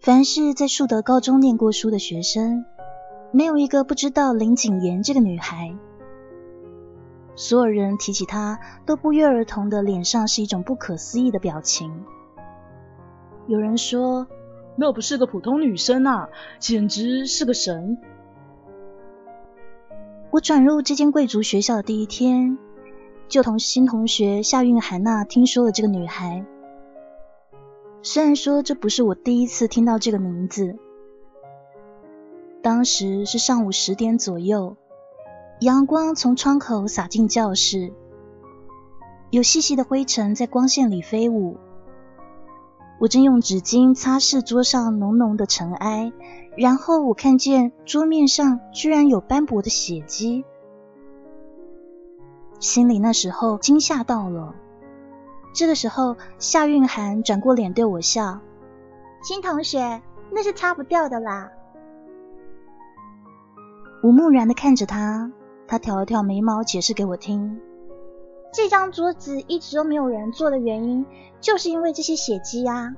[0.00, 2.64] 凡是在树德高中念过书的学生，
[3.32, 5.76] 没有一个不知道林景言这个女孩。
[7.36, 11.92] 所有人提起她，都不约而同的脸上是一种不可思议的表情。
[13.46, 14.26] 有人说，
[14.74, 17.98] 那不是个普通女生啊，简直是个神。
[20.30, 22.56] 我转入这间贵族学校的第一天，
[23.28, 26.42] 就同新同学夏韵涵娜听说了这个女孩。
[28.02, 30.78] 虽然说这不是我第一次听到这个名字，
[32.62, 34.76] 当时是上午十点左右，
[35.60, 37.92] 阳光从窗口洒进教室，
[39.30, 41.58] 有细细的灰尘在光线里飞舞。
[42.98, 46.12] 我正用纸巾擦拭桌上浓浓的尘埃，
[46.56, 50.44] 然后我看见桌面上居然有斑驳的血迹，
[52.58, 54.54] 心里那时候惊吓到了。
[55.52, 58.40] 这个时候，夏韵涵转过脸对我笑
[59.22, 61.50] ：“新同学，那是擦不掉的啦。”
[64.02, 65.30] 我木然的看着他，
[65.66, 67.60] 他挑了挑眉毛，解释给我听
[68.54, 71.04] ：“这张桌子一直都没有人坐的原因，
[71.40, 72.94] 就是因为这些血迹啊！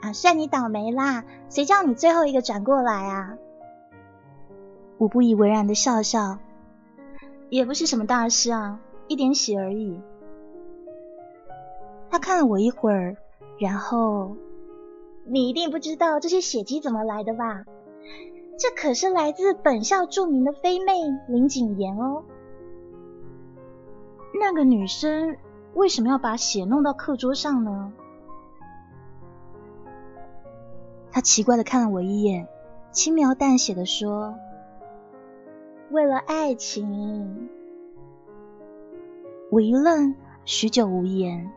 [0.00, 1.24] 啊，算你倒霉啦！
[1.50, 3.34] 谁叫你最后一个转过来啊？”
[4.96, 6.38] 我不以为然的笑笑
[7.50, 10.00] ：“也不是什么大事啊，一点血而已。”
[12.10, 13.16] 他看了我一会儿，
[13.58, 14.36] 然后，
[15.24, 17.64] 你一定不知道这些血迹怎么来的吧？
[18.58, 20.94] 这可是来自本校著名的飞妹
[21.28, 22.24] 林景言哦。
[24.40, 25.36] 那个女生
[25.74, 27.92] 为什么要把血弄到课桌上呢？
[31.10, 32.48] 他奇怪的看了我一眼，
[32.90, 34.34] 轻描淡写的说
[35.90, 37.48] ：“为了爱情。”
[39.50, 40.14] 我一愣，
[40.44, 41.50] 许久无言。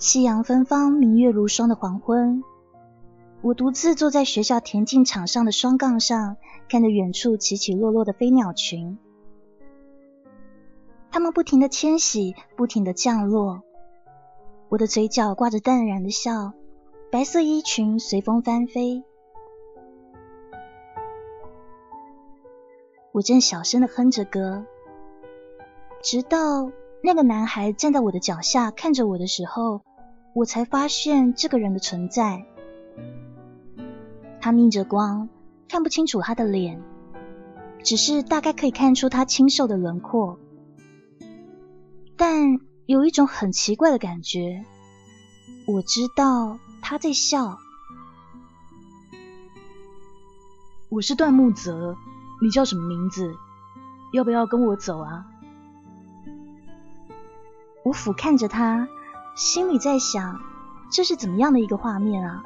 [0.00, 2.42] 夕阳芬芳，明月如霜的黄昏，
[3.42, 6.38] 我独自坐在学校田径场上的双杠上，
[6.70, 8.96] 看着远处起起落落的飞鸟群，
[11.10, 13.62] 它们不停的迁徙，不停的降落。
[14.70, 16.54] 我的嘴角挂着淡然的笑，
[17.12, 19.04] 白色衣裙随风翻飞。
[23.12, 24.64] 我正小声的哼着歌，
[26.02, 26.72] 直到
[27.02, 29.82] 那个男孩站在我的脚下看着我的时候。
[30.34, 32.46] 我才发现这个人的存在。
[34.40, 35.28] 他逆着光，
[35.68, 36.80] 看不清楚他的脸，
[37.82, 40.38] 只是大概可以看出他清瘦的轮廓。
[42.16, 44.64] 但有一种很奇怪的感觉，
[45.66, 47.58] 我知道他在笑。
[50.88, 51.96] 我是段木泽，
[52.42, 53.34] 你叫什么名字？
[54.12, 55.26] 要不要跟我走啊？
[57.84, 58.88] 我俯瞰着他。
[59.40, 60.38] 心里在想，
[60.92, 62.44] 这是怎么样的一个画面啊？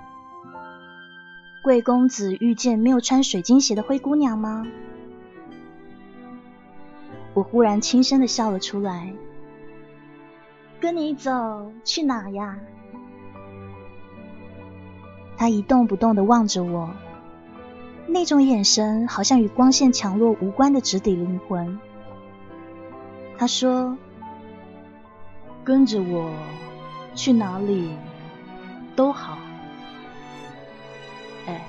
[1.64, 4.64] 贵公子遇见没有穿水晶鞋的灰姑娘吗？
[7.34, 9.12] 我忽然轻声的笑了出来。
[10.78, 12.60] 跟你走去哪呀？
[15.36, 16.94] 他一动不动的望着我，
[18.06, 21.76] 那种眼神好像与光线强弱无关的直抵灵魂。
[23.36, 23.98] 他说
[25.64, 26.30] ：“跟着我。”
[27.14, 27.96] 去哪里
[28.96, 29.38] 都好，
[31.46, 31.64] 哎，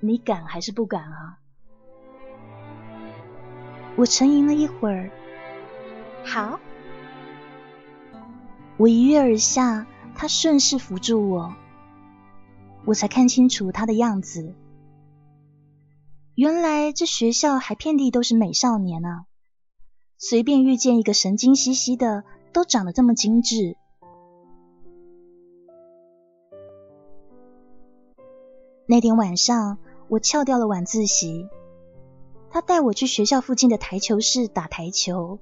[0.00, 1.38] 你敢还是不敢啊？
[3.96, 5.10] 我沉吟了一会儿，
[6.24, 6.60] 好。
[8.76, 11.54] 我一跃而下，他顺势扶住我，
[12.84, 14.54] 我才看清楚他的样子。
[16.34, 19.26] 原来这学校还遍地都是美少年啊！
[20.18, 23.76] 随便遇见一个神经兮兮的，都长得这么精致。
[28.86, 29.78] 那天晚上，
[30.08, 31.48] 我翘掉了晚自习。
[32.50, 35.38] 他带我去学校附近的台球室打台球。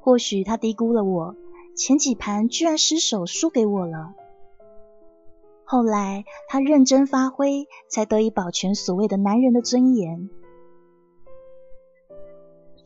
[0.00, 1.36] 或许他低估了我，
[1.76, 4.14] 前几盘居然失手输给我了。
[5.64, 10.30] 后来他认真发挥，才得以保全所谓的男人的尊严。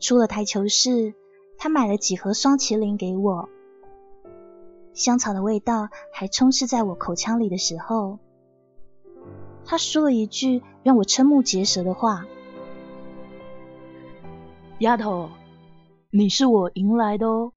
[0.01, 1.15] 出了台球室，
[1.57, 3.47] 他买了几盒双麒麟给我，
[4.93, 8.19] 香草的味道还充斥在我口腔里的时候，
[9.69, 12.25] 他说了一句让我瞠目结舌的话
[14.79, 15.29] ：“丫头，
[16.09, 17.51] 你是我迎来的哦。”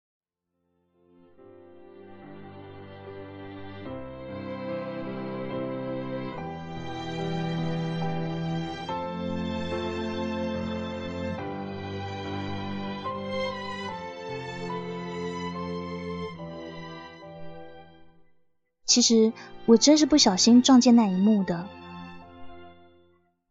[18.85, 19.33] 其实
[19.67, 21.69] 我真是不小心撞见那一幕的。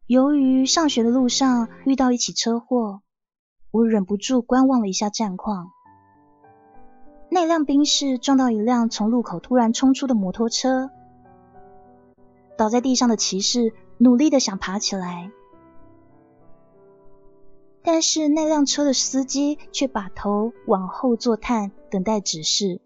[0.09, 3.03] 由于上学的路上遇到一起车祸，
[3.69, 5.69] 我忍不住观望了一下战况。
[7.29, 10.89] 那辆宾士撞到一辆从路口突然冲出的摩托车，
[12.57, 15.29] 倒在地上的骑士努力的想爬起来，
[17.83, 22.81] 但是那辆车的司机却把头往后坐探，等待指示。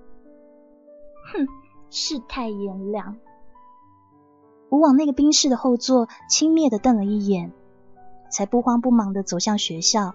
[1.32, 1.48] 哼，
[1.88, 3.16] 世态炎凉。
[4.76, 7.50] 我往那个宾士的后座轻蔑的瞪了一眼，
[8.28, 10.14] 才不慌不忙的走向学校。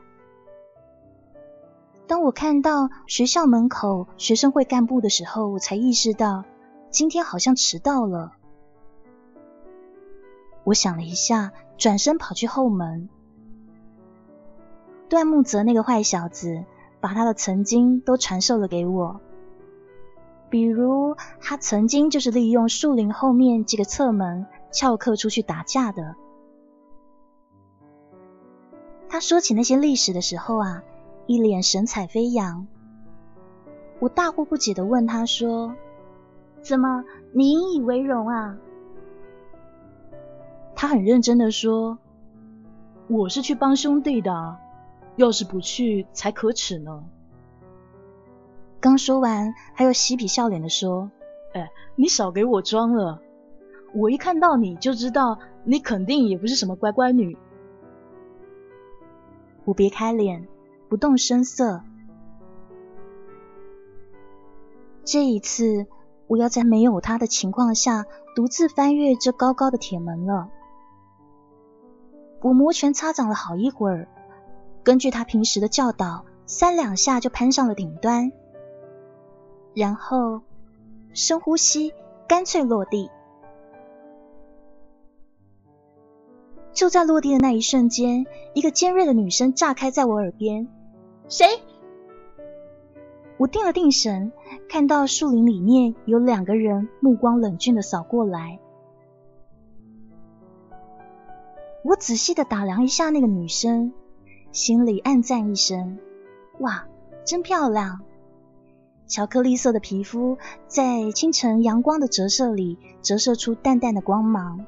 [2.05, 6.45] 当我看到学校门口学生会干部的时候，我才意识到
[6.91, 8.33] 今天好像迟到了。
[10.63, 13.09] 我想了一下，转身跑去后门。
[15.09, 16.65] 段木泽那个坏小子
[16.99, 19.21] 把他的曾经都传授了给我。
[20.51, 26.15] 比如，他曾经就是利用树林后面这个侧门翘课出去打架的。
[29.07, 30.83] 他说起那些历史的时候啊，
[31.25, 32.67] 一脸神采飞扬。
[33.99, 35.73] 我大惑不解的问他说
[36.61, 38.57] ：“怎么，你引以为荣啊？”
[40.75, 41.97] 他很认真的说
[43.07, 44.57] ：“我是去帮兄弟的，
[45.15, 47.05] 要是不去才可耻呢。”
[48.81, 51.11] 刚说完，还有嬉皮笑脸的说
[51.53, 53.21] ：“哎，你少给我装了！
[53.93, 57.37] 我一看到你就知道，你肯定也不是什么乖乖女。”
[59.65, 60.47] 我别开脸，
[60.89, 61.83] 不动声色。
[65.03, 65.85] 这一次，
[66.25, 68.05] 我要在没有他的情况下，
[68.35, 70.49] 独自翻越这高高的铁门了。
[72.41, 74.07] 我摩拳擦掌了好一会儿，
[74.83, 78.31] 根据他平时的教导，三两下就攀上了顶端。
[79.73, 80.41] 然后
[81.13, 81.93] 深呼吸，
[82.27, 83.09] 干脆落地。
[86.73, 90.67] 就在落地的那一瞬间，一个尖锐的女声炸开在我耳边
[91.27, 91.45] ：“谁？”
[93.37, 94.31] 我定了定神，
[94.69, 98.59] 看到树林里面有两个人，目光冷峻的扫过来。
[101.83, 103.91] 我仔细的打量一下那个女生，
[104.51, 105.97] 心里暗赞一声
[106.59, 106.85] ：“哇，
[107.25, 108.01] 真漂亮！”
[109.11, 110.37] 巧克力色的皮肤
[110.67, 114.65] 在清晨阳光的折射里折射出淡淡的光芒，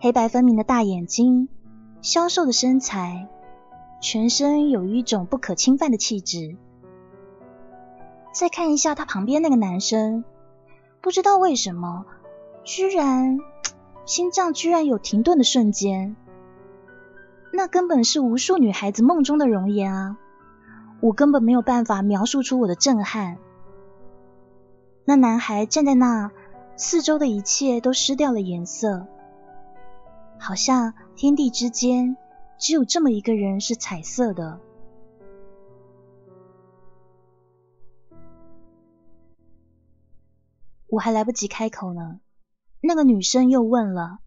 [0.00, 1.48] 黑白分明的大眼睛，
[2.02, 3.26] 消瘦的身材，
[4.00, 6.56] 全身有一种不可侵犯的气质。
[8.32, 10.22] 再看一下他旁边那个男生，
[11.00, 12.06] 不知道为什么，
[12.62, 13.40] 居然
[14.04, 16.14] 心脏居然有停顿的瞬间，
[17.52, 20.16] 那根本是无数女孩子梦中的容颜啊！
[21.02, 23.38] 我根本没有办法描述出我的震撼。
[25.04, 26.30] 那男孩站在那，
[26.76, 29.08] 四周的一切都失掉了颜色，
[30.38, 32.16] 好像天地之间
[32.56, 34.60] 只有这么一个人是彩色的。
[40.86, 42.20] 我还来不及开口呢，
[42.80, 44.20] 那个女生又问了：“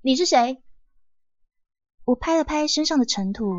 [0.00, 0.62] 你是谁？”
[2.06, 3.50] 我拍了拍身上的尘土，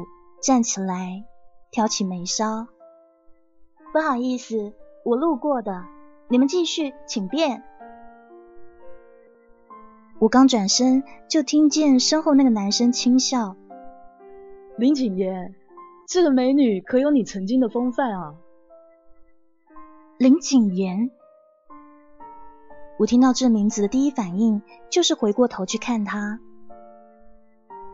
[0.41, 1.25] 站起来。
[1.71, 2.67] 挑起眉梢，
[3.93, 4.73] 不好意思，
[5.05, 5.85] 我路过的。
[6.27, 7.63] 你们继续，请便。
[10.17, 13.55] 我刚转身，就听见身后那个男生轻笑
[14.77, 15.53] ：“林景言，
[16.07, 18.35] 这个美女可有你曾经的风范啊？”
[20.17, 21.11] 林景言，
[22.97, 26.39] 我听到这名字的第一反应就是回过头去看他，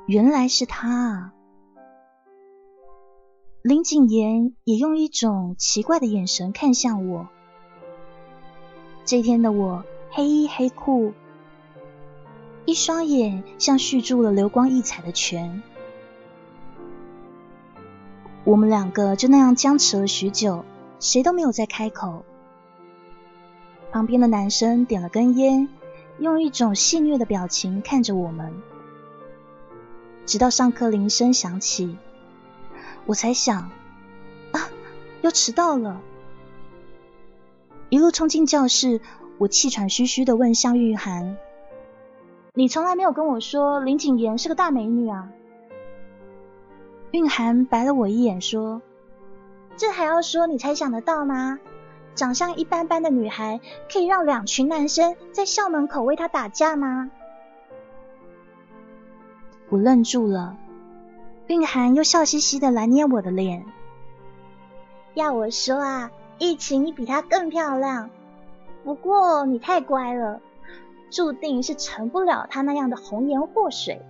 [0.08, 1.34] 原来是他啊！
[3.68, 7.28] 林景言也用一种奇怪的眼神看向我。
[9.06, 11.14] 这天的我黑衣黑裤，
[12.66, 15.64] 一双眼像蓄住了流光溢彩的泉。
[18.44, 20.64] 我们两个就那样僵持了许久，
[21.00, 22.24] 谁都没有再开口。
[23.92, 25.70] 旁边的男生点了根烟，
[26.20, 28.54] 用一种戏谑的表情看着我们，
[30.28, 31.98] 直到上课铃声响起，
[33.06, 33.70] 我才想，
[34.52, 34.70] 啊，
[35.22, 36.02] 要迟到了。
[37.90, 39.00] 一路冲进教室，
[39.38, 41.38] 我气喘吁吁的问向玉涵
[42.54, 45.30] ：“你从来没有跟我说林景言是个大美女啊？”
[47.12, 48.82] 韵涵白了我一眼，说
[49.78, 51.60] ：“这还要说你才想得到吗？
[52.16, 57.12] 长相一般般的女孩，可以让两群男生在校门口为她打架吗？”
[59.70, 60.58] 我愣住了，
[61.48, 63.66] 韵涵又笑嘻嘻的来捏我的脸。
[65.14, 68.10] 要我说啊，疫情你比她更漂亮，
[68.84, 70.42] 不过你太乖了，
[71.12, 74.02] 注定是成不了她那样的红颜祸水。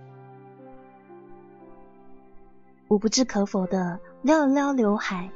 [2.88, 5.30] 我不置可否的撩了撩刘海。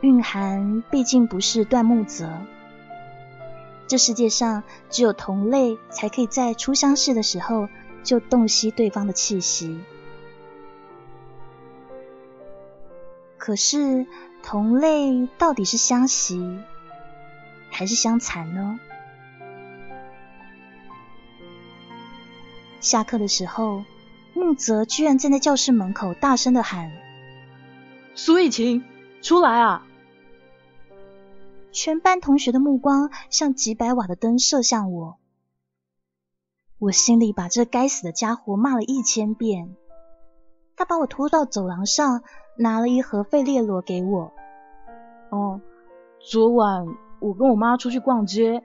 [0.00, 2.28] 蕴涵毕竟不是段木泽，
[3.88, 7.68] 这世界上只有同类才可以在初相识的时候
[8.04, 9.80] 就洞悉对方的气息。
[13.38, 14.06] 可是
[14.42, 16.58] 同类到底是相袭
[17.70, 18.78] 还是相残呢？
[22.80, 23.84] 下课的时候。
[24.34, 26.92] 木泽居然站在教室门口，大声的喊
[28.14, 28.84] ：“苏逸晴，
[29.20, 29.84] 出来啊！”
[31.72, 35.18] 全班同学的目光像几百瓦的灯射向我，
[36.78, 39.74] 我心里把这该死的家伙骂了一千遍。
[40.76, 42.22] 他把我拖到走廊上，
[42.58, 44.32] 拿了一盒费列罗给我。
[45.30, 45.60] 哦，
[46.20, 46.86] 昨晚
[47.20, 48.62] 我跟我妈出去逛街，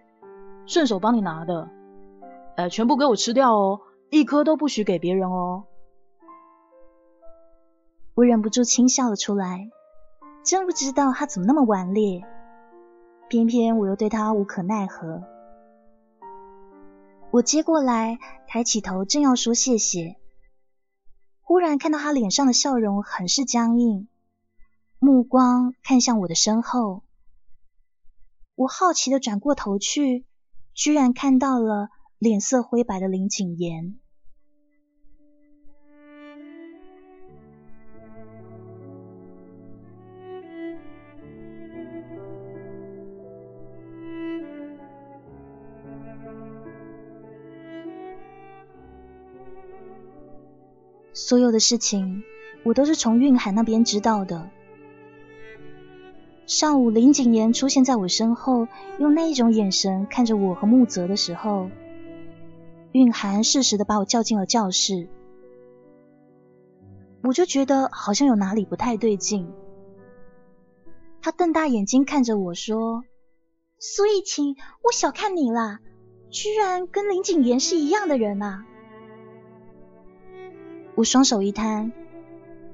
[0.65, 1.69] 顺手帮你拿的。
[2.55, 3.81] 哎，全部给我吃掉哦！
[4.09, 5.63] 一颗都不许给别人哦！
[8.15, 9.69] 我忍不住轻笑了出来，
[10.43, 12.23] 真不知道他怎么那么顽劣，
[13.27, 15.23] 偏偏我又对他无可奈何。
[17.31, 20.17] 我接过来，抬起头，正要说谢谢，
[21.45, 24.07] 忽然看到他脸上的笑容很是僵硬，
[24.97, 27.03] 目光看向我的身后。
[28.55, 30.25] 我好奇的转过头去，
[30.73, 33.99] 居然看到了脸色灰白的林景言。
[51.33, 52.21] 所有的事情，
[52.61, 54.51] 我都是从韵涵那边知道的。
[56.45, 58.67] 上午林景言出现在我身后，
[58.99, 61.71] 用那一种眼神看着我和木泽的时候，
[62.91, 65.07] 韵涵适时的把我叫进了教室。
[67.23, 69.51] 我就觉得好像有哪里不太对劲。
[71.19, 73.05] 他瞪大眼睛看着我说
[73.81, 75.79] ：“苏逸晴，我小看你了，
[76.29, 78.67] 居然跟林景言是一样的人啊！”
[80.95, 81.91] 我双手一摊，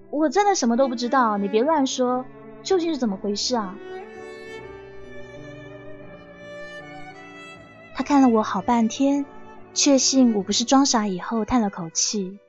[0.10, 2.26] 我真的什么都不知道，你别乱说，
[2.64, 3.76] 究竟是怎么回事啊？
[7.96, 9.26] 他看了我好半天，
[9.74, 12.40] 确信我不是装傻以后，叹了口气。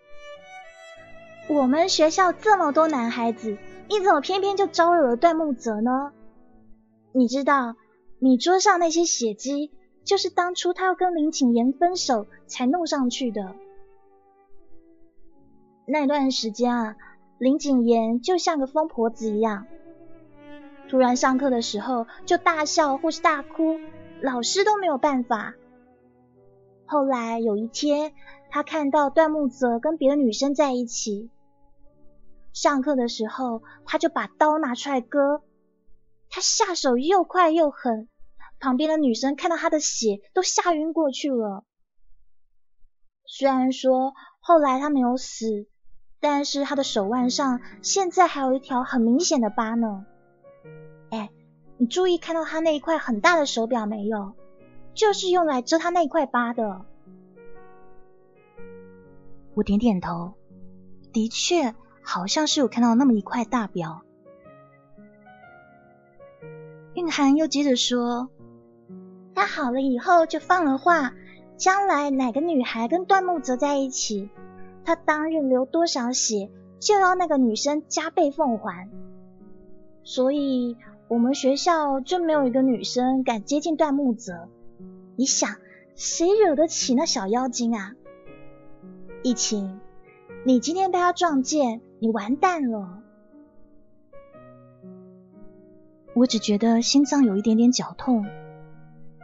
[1.48, 3.58] 我们学校这么多男孩子，
[3.88, 6.12] 你怎么偏偏就招惹了段木泽呢？
[7.12, 7.74] 你知道，
[8.20, 9.72] 你桌上那些血迹，
[10.04, 13.54] 就是当初他要跟林景言分手才弄上去的。
[15.90, 16.96] 那段时间啊，
[17.36, 19.66] 林景言就像个疯婆子一样，
[20.88, 23.80] 突然上课的时候就大笑或是大哭，
[24.22, 25.54] 老师都没有办法。
[26.86, 28.12] 后来有一天，
[28.50, 31.28] 他看到段木泽跟别的女生在一起，
[32.52, 35.42] 上课的时候他就把刀拿出来割，
[36.28, 38.08] 他下手又快又狠，
[38.60, 41.64] 旁边的女生看到他的血都吓晕过去了。
[43.26, 45.66] 虽然说后来他没有死。
[46.20, 50.04] 但是他的手腕上现在还有一条很明显的疤呢。
[51.10, 51.30] 哎，
[51.78, 54.34] 你注意看到他那一块很大的手表没有？
[54.92, 56.84] 就是用来遮他那一块疤的。
[59.54, 60.34] 我点点头，
[61.12, 64.02] 的确好像是有看到那么一块大表。
[66.94, 68.28] 蕴涵又接着说
[69.34, 71.14] ：“他好了以后就放了话，
[71.56, 74.28] 将来哪个女孩跟段木泽在一起。”
[74.84, 78.88] 他当日流多少血，就要那个女生加倍奉还。
[80.02, 80.76] 所以，
[81.08, 84.48] 我们学校就没有一个女生敢接近段木泽。
[85.16, 85.56] 你想，
[85.94, 87.92] 谁惹得起那小妖精啊？
[89.22, 89.78] 一晴，
[90.44, 93.02] 你今天被他撞见，你完蛋了。
[96.14, 98.26] 我只觉得心脏有一点点绞痛。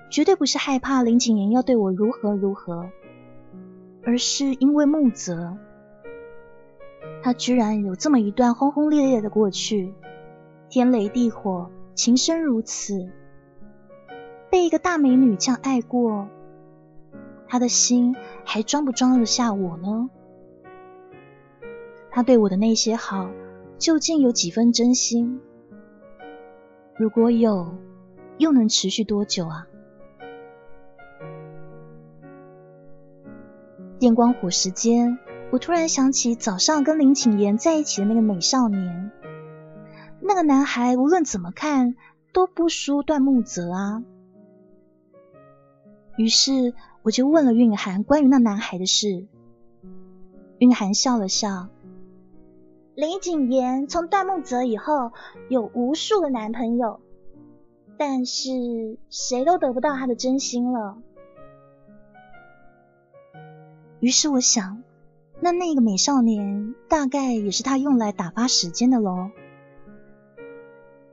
[0.09, 2.89] 绝对不是害怕林景言要对我如何如何，
[4.07, 5.59] 而是因为木泽，
[7.25, 9.93] 他居然有这么一段轰轰烈烈的过去，
[10.69, 13.11] 天雷地火，情深如此，
[14.49, 16.29] 被一个大美女这样爱过，
[17.49, 20.09] 他的心还装不装得下我呢？
[22.13, 23.29] 他对我的那些好，
[23.77, 25.41] 究竟有几分真心？
[26.97, 27.77] 如果有，
[28.39, 29.67] 又能持续多久啊？
[33.99, 35.19] 电光火石间，
[35.51, 39.11] 我突然想起早上跟林景言在一起的那个美少年。
[40.21, 41.97] 那个男孩无论怎么看
[42.33, 44.05] 都不输段木泽啊。
[46.19, 49.27] 于是我就问了蕴涵关于那男孩的事。
[50.59, 51.69] 蕴涵笑了笑。
[52.95, 55.13] 林景言从段木泽以后
[55.49, 57.01] 有无数的男朋友，
[57.97, 58.51] 但是
[59.09, 60.99] 谁都得不到他的真心了。
[64.07, 64.85] 于是我想，
[65.41, 69.33] 那那个美少年大概也是他用来打发时间的喽。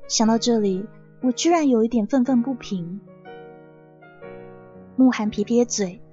[0.07, 0.85] 想到这里，
[1.23, 3.01] 我居然有一点愤愤不平。
[4.95, 6.03] 慕寒撇撇嘴，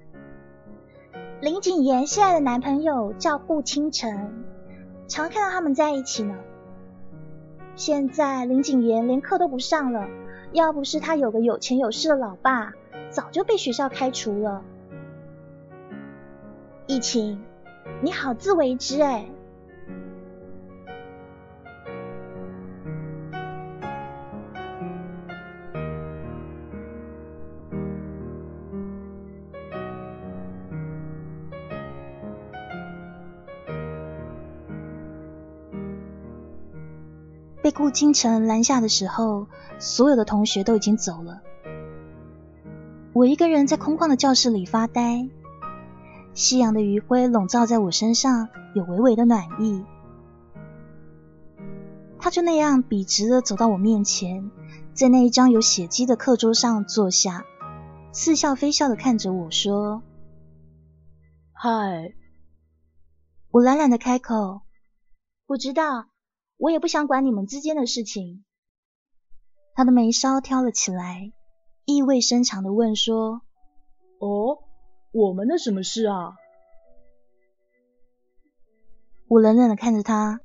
[1.39, 4.43] 林景言现在的男朋友叫顾清晨，
[5.07, 6.35] 常看到他们在一起呢。
[7.75, 10.09] 现在林景言连课都不上了，
[10.51, 12.73] 要不是他有个有钱有势的老爸，
[13.11, 14.63] 早就被学校开除了。
[16.91, 17.39] 疫情，
[18.03, 19.25] 你好自为之哎。
[37.61, 39.47] 被顾京城拦下的时候，
[39.79, 41.41] 所有的同学都已经走了，
[43.13, 45.29] 我一个人在空旷的教室里发呆。
[46.33, 49.85] 夕阳的余晖笼罩在我身上，有微微的暖意。
[52.19, 54.49] 他就那样笔直的走到我面前，
[54.93, 57.45] 在那一张有血迹的课桌上坐下，
[58.13, 60.03] 似笑非笑的看着我说
[61.51, 62.13] ：“嗨。”
[63.51, 64.61] 我懒懒的开口
[65.45, 66.05] ：“不知道，
[66.57, 68.45] 我也不想管你们之间的事情。”
[69.75, 71.33] 他的眉梢挑了起来，
[71.85, 73.41] 意味深长的问说
[74.21, 74.59] ：“哦？”
[75.11, 76.35] 我们的什么事啊？
[79.27, 80.39] 我冷冷的看着他，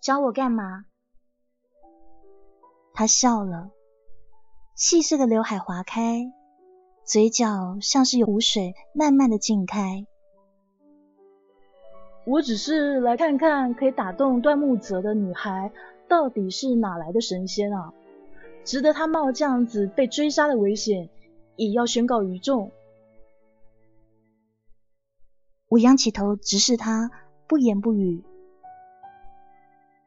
[0.00, 0.86] 找我干嘛？
[2.94, 3.70] 他笑了，
[4.74, 6.32] 细碎的刘海划开，
[7.04, 10.06] 嘴角像是有湖水慢慢的浸开。
[12.24, 15.70] 我只是来看看可以打动段木泽的女孩
[16.08, 17.92] 到底是哪来的神仙啊，
[18.64, 21.10] 值得他冒这样子被追杀的危险，
[21.56, 22.72] 也要宣告于众。
[25.68, 27.10] 我仰起头直视他，
[27.46, 28.24] 不言不语。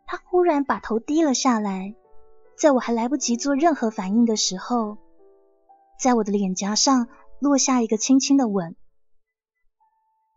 [0.06, 1.96] 他忽然把头低了下来，
[2.58, 4.98] 在我还来不及做任何反应的时候，
[6.00, 7.08] 在我的脸颊上
[7.40, 8.76] 落下一个轻轻的吻，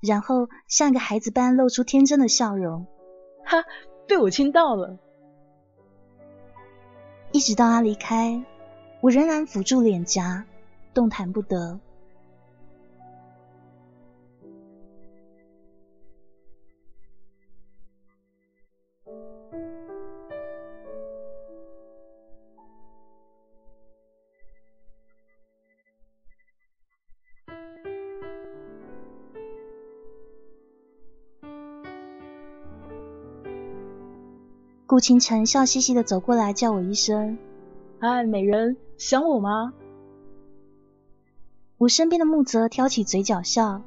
[0.01, 2.87] 然后像一个孩子般露出天真的笑容。
[3.45, 3.65] 哈，
[4.07, 4.99] 被我亲到了。
[7.33, 8.45] 一直到他离开，
[9.01, 10.47] 我仍然抚住脸颊，
[10.93, 11.81] 动弹不得。
[34.95, 37.37] 顾清晨笑嘻嘻的走过来，叫我一声
[37.99, 39.75] ：“哎，美人，想我吗？”
[41.79, 43.83] 我身边的木泽挑起嘴角笑：“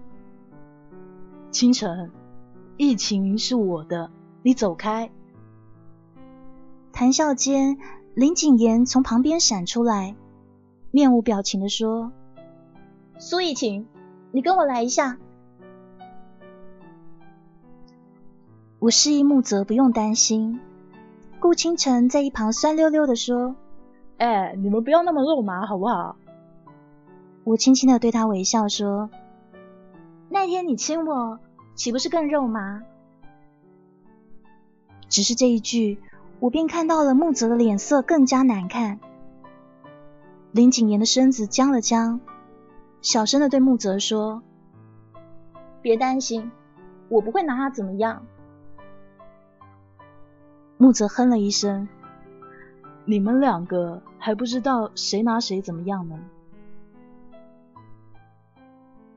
[1.49, 2.11] 清晨，
[2.75, 4.11] 疫情是我的，
[4.43, 5.09] 你走开。”
[6.91, 7.77] 谈笑间，
[8.13, 10.13] 林景言从旁边闪出来，
[10.91, 12.11] 面无表情的说
[13.17, 13.87] ：“苏逸晴，
[14.33, 15.17] 你跟我来一下。”
[18.79, 20.59] 我示意木泽不用担心。
[21.39, 23.55] 顾清晨在一旁酸溜溜的说
[24.17, 26.17] ：“哎，你们不要那么肉麻好不好？”
[27.45, 29.09] 我轻轻的对他微笑说
[30.29, 31.39] ：“那天你亲我，
[31.75, 32.83] 岂不是更肉麻？”
[35.09, 35.99] 只是这一句，
[36.39, 38.99] 我便看到了木泽的脸色更加难看。
[40.51, 42.19] 林景言的身子僵了僵，
[43.01, 44.41] 小声的对木泽说
[45.83, 46.51] ：“别担心，
[47.09, 48.25] 我不会拿他怎么样。”
[50.77, 51.87] 木泽哼了一声
[53.05, 56.19] ：“你们两个还不知道谁拿谁怎么样呢？”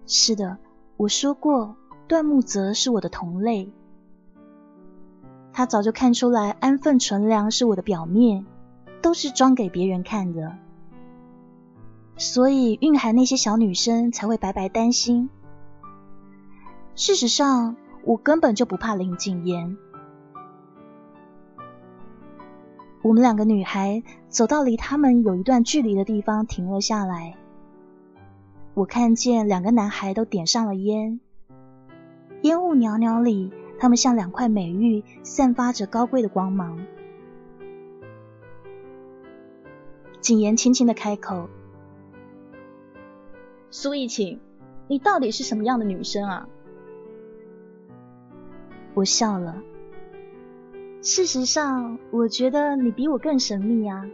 [0.06, 0.56] 是的，
[0.96, 1.76] 我说过，
[2.08, 3.70] 段木泽是我的同类。
[5.52, 8.46] 他早就看出来安分纯良是我的表面，
[9.02, 10.56] 都是装给别人看的。
[12.16, 15.28] 所以蕴含那些小女生才会白白担心。
[16.94, 19.76] 事实上，我根本就不怕林景言。
[23.02, 27.34] 我们两个女孩走到离他们有一段距离的地方，停了下来。
[28.74, 31.18] 我看见两个男孩都点上了烟，
[32.42, 36.78] 烟雾袅袅里，他们像两块美玉，散发着高贵的光芒。
[40.20, 41.48] 景言轻轻的开口。
[43.70, 44.38] 苏逸晴，
[44.88, 46.48] 你到底是什么样的女生啊？
[48.92, 49.62] 我笑了。
[51.02, 54.04] 事实上，我觉得你比我更神秘啊。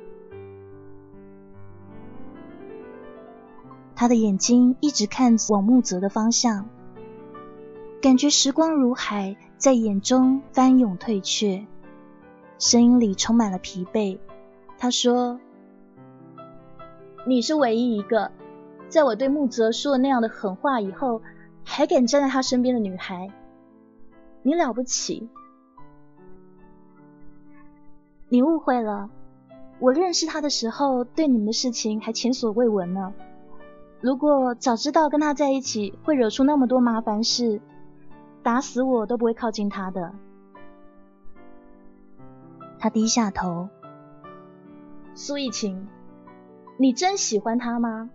[3.97, 6.69] 他的眼睛一直看往木泽的方向，
[8.01, 11.67] 感觉时光如海，在眼中翻涌退却，
[12.59, 14.19] 声音里充满了疲惫。
[14.79, 15.41] 他说
[17.27, 18.31] ：“你是唯一一个。”
[18.89, 21.21] 在我对木泽说了那样的狠话以后，
[21.65, 23.33] 还敢站在他身边的女孩，
[24.45, 25.29] 你了不起。
[28.37, 29.09] 你误会了，
[29.79, 33.15] 我认识他的时候，对你们的事情还前所未闻呢。
[34.03, 37.63] 如果早知道跟他在一起会惹出那么多麻烦事，
[38.43, 40.13] 打死我都不会靠近他的。
[42.79, 43.71] 他低下头，
[45.15, 45.89] 苏逸晴，
[46.77, 48.11] 你真喜欢他吗？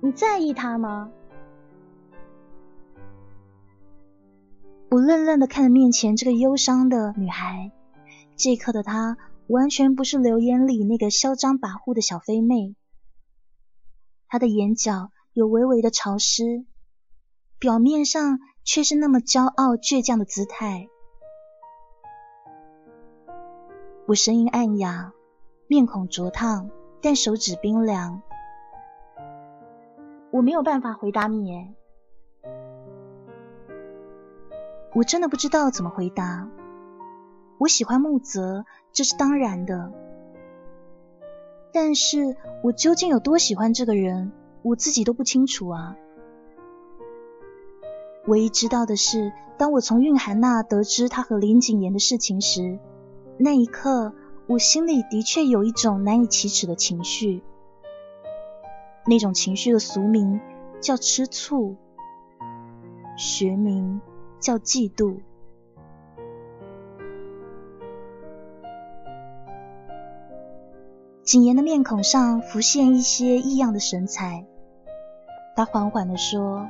[0.00, 1.10] 你在意他吗？
[4.88, 7.72] 我愣愣的看着面前这个忧伤的女孩，
[8.38, 12.76] 这一刻的她完全不是流言里那个嚣张跋扈的小飞妹。
[14.28, 16.64] 她的眼角有微微的潮湿，
[17.58, 20.88] 表面上却是那么骄傲倔强的姿态。
[24.06, 25.12] 我声音暗哑，
[25.66, 26.70] 面孔灼烫，
[27.02, 28.22] 但手指冰凉。
[30.30, 31.74] 我没有办法回答你，耶。
[34.94, 36.48] 我真的不知道怎么回答。
[37.58, 39.92] 我喜欢木泽，这是当然的。
[41.72, 45.96] 但是我究竟有多喜欢这个人，我自己都不清楚啊。
[48.26, 52.78] 唯一知道的是，当我从蕴涵那得知他和林景言的事情时，
[53.38, 54.12] 那一刻
[54.46, 57.42] 我心里的确有一种难以启齿的情绪。
[59.06, 60.40] 那种情绪的俗名
[60.80, 61.76] 叫吃醋，
[63.16, 64.00] 学名
[64.38, 65.20] 叫嫉妒。
[71.28, 74.46] 景言的面孔上浮现一些异样的神采，
[75.54, 76.66] 他缓缓的说：“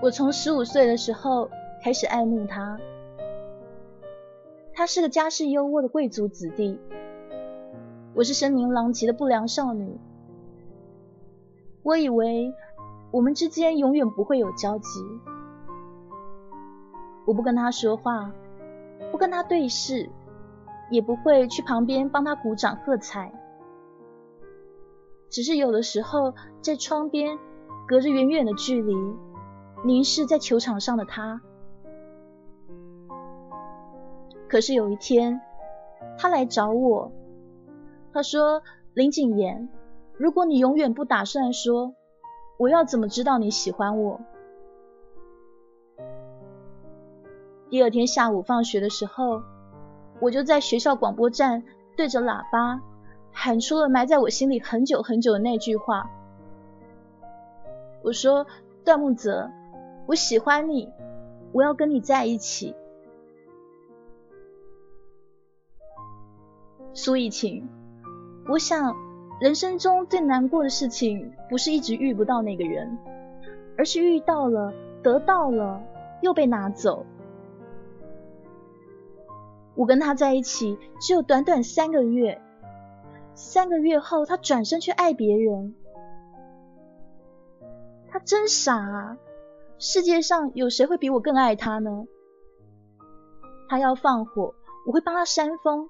[0.00, 1.50] 我从十五岁的时候
[1.84, 2.78] 开始爱慕他，
[4.72, 6.80] 他是个家世优渥的贵族子弟。”
[8.16, 10.00] 我是声名狼藉的不良少女，
[11.82, 12.54] 我以为
[13.10, 15.00] 我们之间永远不会有交集。
[17.26, 18.32] 我不跟他说话，
[19.12, 20.08] 不跟他对视，
[20.90, 23.32] 也不会去旁边帮他鼓掌喝彩。
[25.30, 27.38] 只是有的时候在窗边，
[27.86, 28.94] 隔着远远的距离，
[29.84, 31.42] 凝视在球场上的他。
[34.48, 35.40] 可是有一天，
[36.16, 37.12] 他来找我。
[38.14, 38.62] 他说
[38.94, 39.68] ：“林景言，
[40.16, 41.94] 如果你永远不打算说，
[42.58, 44.20] 我要怎么知道你喜欢我？”
[47.68, 49.42] 第二天下午放学的时候，
[50.20, 51.62] 我就在学校广播站
[51.96, 52.80] 对着喇叭
[53.32, 56.10] 喊出了埋在我心里很久很久的那句话
[58.02, 58.46] ：“我说
[58.84, 59.50] 段木泽，
[60.06, 60.90] 我喜欢你，
[61.52, 62.74] 我要跟你在一起。”
[66.92, 67.68] 苏以晴。
[68.48, 68.96] 我想，
[69.40, 72.98] 人生中最难过的事情，不是一直遇不到那个人，
[73.76, 75.80] 而是遇到了，得到了，
[76.22, 77.04] 又被拿走。
[79.78, 82.42] 我跟他在一起只有短短三个月，
[83.36, 85.76] 三个月后，他转身去爱别人，
[88.10, 89.16] 他真傻啊！
[89.78, 92.06] 世界上有谁会比我更爱他呢？
[93.68, 94.52] 他要放火，
[94.84, 95.88] 我会帮他扇风。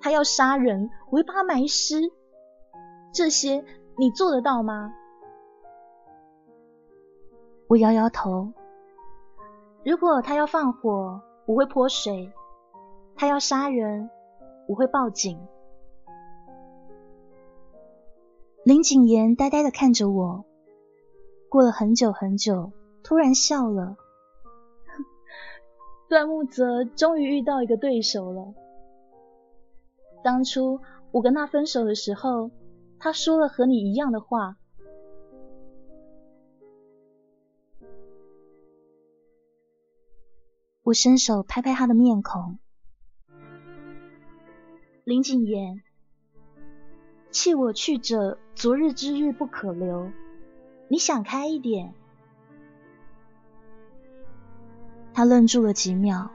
[0.00, 2.12] 他要杀人，我会帮他埋尸。
[3.12, 3.64] 这些
[3.98, 4.94] 你做得到吗？
[7.66, 8.52] 我摇摇头。
[9.84, 12.30] 如果他要放火，我会泼水；
[13.16, 14.10] 他要杀人，
[14.68, 15.40] 我会报警。
[18.62, 20.44] 林景言呆呆的看着我，
[21.48, 23.96] 过了很久很久，突然笑了。
[26.10, 28.54] 段木泽终于遇到一个对手了。
[30.22, 32.50] 当初我跟他分手的时候，
[32.98, 34.58] 他说了和你一样的话。
[40.82, 42.58] 我伸手拍拍他的面孔。
[45.06, 45.82] 林景言，
[47.30, 50.10] 弃我去者，昨日之日不可留。
[50.88, 51.94] 你想开一点。
[55.14, 56.32] 他愣住了几秒，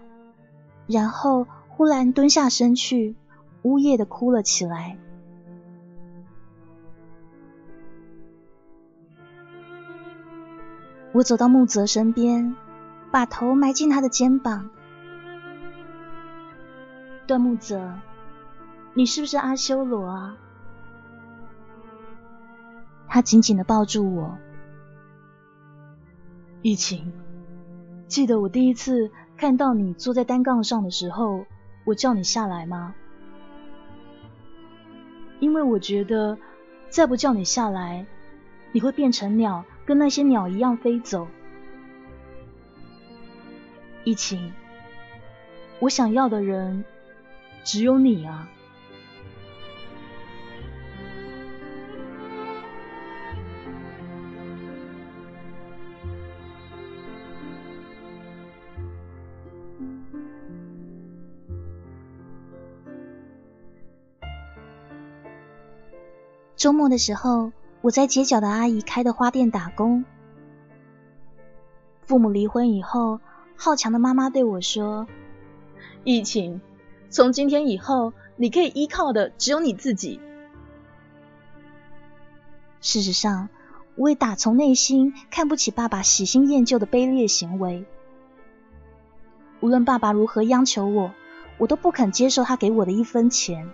[0.88, 3.18] 然后忽然蹲下身去，
[3.62, 4.98] 呜咽的哭了起来。
[11.12, 12.56] 我走到木泽身边，
[13.12, 14.70] 把头埋进他的肩膀。
[17.28, 18.00] 段木泽。
[18.94, 20.38] 你是不是阿修罗啊？
[23.08, 24.38] 他紧紧的抱住我。
[26.62, 27.12] 疫情，
[28.08, 31.46] 记得我第一次看到你坐在单杠上的时候，
[31.86, 32.94] 我叫你下来吗？
[35.40, 36.38] 因为我觉得
[36.90, 38.06] 再不叫你下来，
[38.74, 41.28] 你会变成鸟，跟那些鸟一样飞走。
[44.04, 44.52] 疫情，
[45.80, 46.84] 我想要的人
[47.64, 48.50] 只有你啊。
[66.62, 70.06] 周末的时候，我在街角的阿姨开的花店打工。
[72.06, 73.20] 父母离婚以后，
[73.56, 75.08] 好强的妈妈对我说
[76.06, 76.62] ：“疫情，
[77.10, 80.20] 从今天以后，你可以依靠的只有你自己。”
[82.80, 83.50] 事实上，
[83.96, 87.86] 我也打从内心看不起爸爸喜新厌旧的卑劣行为。
[89.62, 91.12] 无论爸爸如何央求我，
[91.58, 93.74] 我都不肯接受他给我的一分钱。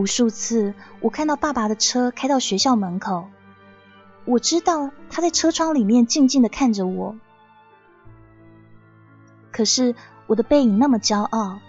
[0.00, 3.28] 无数次，我看到爸爸的车开到学校门口，
[4.24, 7.18] 我知道他在车窗里面静静的看着我。
[9.52, 9.94] 可是
[10.26, 11.60] 我的背影那么骄傲，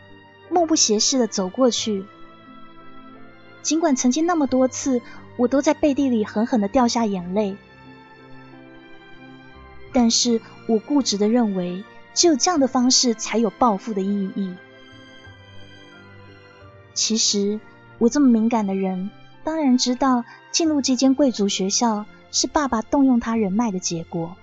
[0.50, 2.06] 目不斜视的走过去。
[3.62, 5.02] 尽管曾经那么多次，
[5.36, 7.58] 我都在背地里狠狠的掉下眼泪，
[9.92, 14.56] 但是我固执的认为，只有这样的方式才有报复的意义。
[16.94, 17.60] 其实。
[18.02, 19.12] 我这么敏感的人，
[19.44, 24.36] 当然知道进入这间贵族学校是爸爸动用他人脉的结果。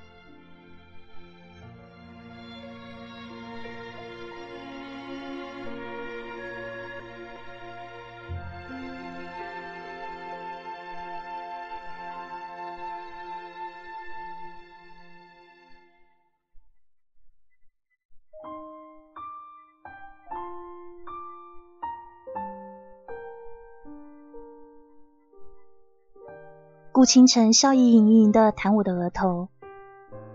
[26.99, 29.51] 顾倾城笑意盈盈的弹我的额头，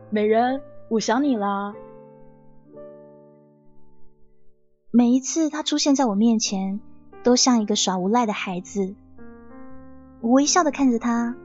[0.09, 1.75] 美人，我想你啦。
[4.89, 6.79] 每一次他出现在我面前，
[7.21, 8.95] 都像一个耍无赖的孩子。
[10.21, 11.35] 我微笑的看着他，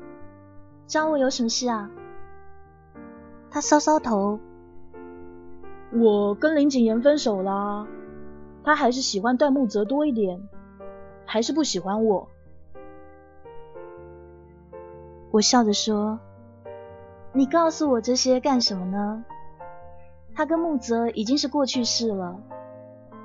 [0.86, 1.90] 找我有什么事啊？
[3.50, 4.38] 他搔搔头，
[5.94, 7.88] 我跟林景言分手啦。
[8.62, 10.40] 他还是喜欢段木泽多一点，
[11.26, 12.28] 还是不喜欢我。
[15.30, 16.18] 我笑着说
[17.32, 19.24] ：“你告诉我这些干什么呢？
[20.34, 22.40] 他跟木泽已经是过去式了。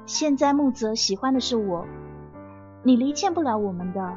[0.05, 1.85] 现在木泽喜欢的是我，
[2.83, 4.13] 你离间不了我们的。”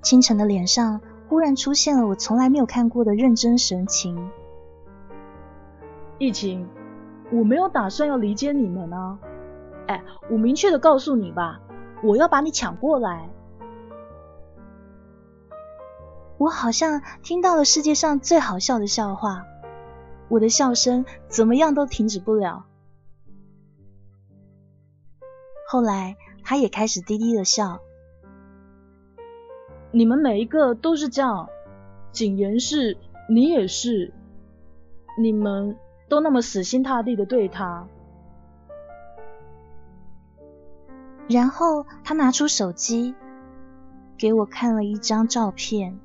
[0.00, 4.30] 清晨的脸上忽然出现了我从来没有看过的认真神情。
[6.18, 6.68] 疫情，
[7.32, 9.18] 我没有打算要离间你们啊！
[9.88, 11.60] 哎，我明确的告诉你吧，
[12.04, 13.28] 我要把你抢过来。
[16.38, 19.44] 我好像听到了世界上最好笑的笑话，
[20.28, 22.66] 我的笑声怎么样都停止不了。
[25.68, 27.80] 后来他也开始低低的笑。
[29.92, 31.48] 你们每一个都是这样，
[32.12, 32.98] 景言是，
[33.30, 34.12] 你也是，
[35.18, 37.88] 你们都那么死心塌地的对他。
[41.28, 43.14] 然后他拿出手机，
[44.18, 45.98] 给我看了一张照片。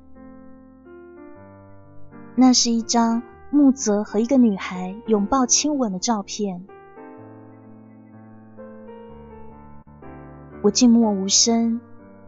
[2.34, 6.66] 那是一张木泽和一个女孩拥抱亲吻的照片。
[10.62, 11.80] 我静默无声，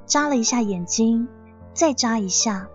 [0.04, 1.28] 眨了一下眼睛，
[1.72, 2.68] 再眨一下，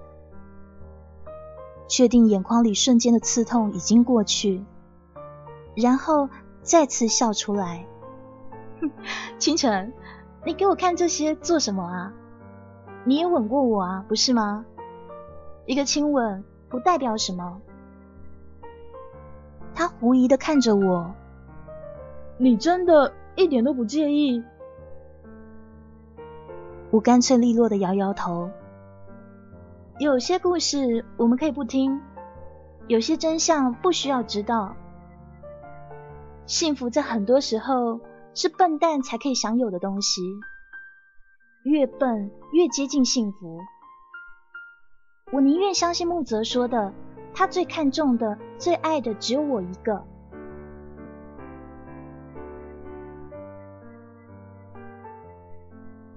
[1.87, 4.65] 确定眼眶里瞬间的刺痛已经过去，
[5.75, 6.29] 然后
[6.63, 7.85] 再次笑出来。
[9.37, 9.93] 清晨，
[10.45, 12.13] 你给我看这些做什么啊？
[13.03, 14.65] 你也吻过我啊，不是吗？
[15.65, 17.61] 一个亲吻不代表什么。
[19.73, 21.13] 他狐疑的看着我，
[22.37, 24.43] 你真的一点都不介意？
[26.91, 28.49] 我干脆利落的摇摇头。
[29.99, 32.01] 有些故事我们可以不听，
[32.87, 34.75] 有些真相不需要知道。
[36.45, 37.99] 幸福在很多时候
[38.33, 40.21] 是笨蛋才可以享有的东西，
[41.63, 43.59] 越笨越接近幸福。
[45.31, 46.93] 我宁愿相信木泽说的，
[47.33, 50.03] 他最看重的、最爱的只有我一个。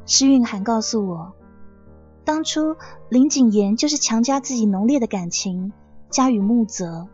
[0.06, 1.34] 诗韵涵告诉我，
[2.24, 2.76] 当初
[3.08, 5.72] 林景言就是强加自己浓烈的感情
[6.10, 7.08] 加与木泽，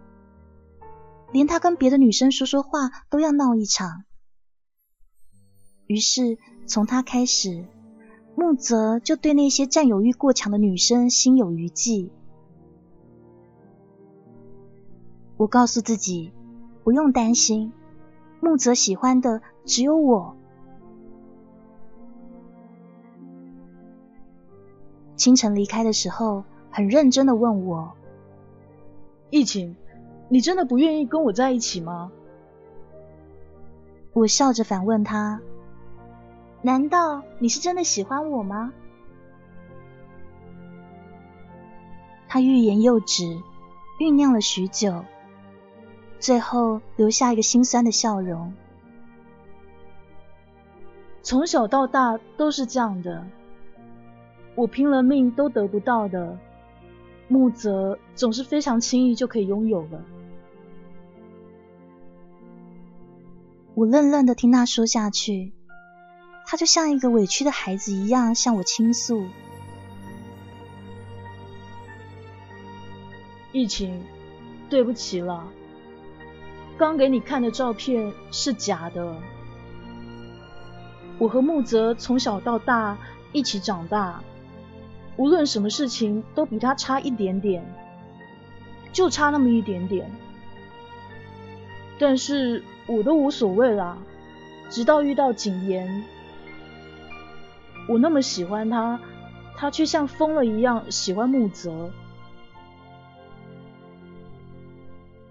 [1.33, 4.05] 连他跟别的女生说说话都要闹一场。
[5.87, 7.67] 于是从他开始，
[8.39, 12.13] 木泽就对那些占有欲过强的女生心有余悸。
[15.37, 16.33] 我告诉自己，
[16.85, 17.73] 不用担心，
[18.39, 20.37] 木泽喜欢的只有我。
[25.17, 27.93] 清晨离开的时候，很认真的问我
[29.31, 29.75] ：“易晴，
[30.29, 32.13] 你真的不愿意跟我在一起吗？”
[34.15, 35.41] 我笑着反问他
[36.69, 38.75] ：“难道你是真的喜欢我吗？”
[42.29, 43.25] 他欲言又止，
[43.99, 45.03] 酝酿了许久，
[46.21, 48.53] 最后留下一个心酸的笑容。
[51.23, 53.27] 从小到大都是这样的。
[54.55, 56.39] 我拼了命都得不到的，
[57.29, 60.05] 木泽总是非常轻易就可以拥有了。
[63.75, 65.55] 我愣愣的听他说下去，
[66.51, 69.27] 他就像一个委屈的孩子一样向我倾诉。
[73.53, 74.03] 疫情，
[74.71, 75.47] 对不起了，
[76.79, 79.15] 刚给你看的照片是假的。
[81.19, 82.97] 我和木泽从小到大
[83.33, 84.23] 一起长大。
[85.19, 87.63] 无论什么事情都比他差一点点，
[88.91, 90.11] 就差那么一点点。
[91.99, 93.99] 但是我都无所谓啦，
[94.71, 96.05] 直到遇到景言，
[97.89, 99.01] 我那么喜欢他，
[99.57, 101.91] 他却像疯了一样喜欢木泽。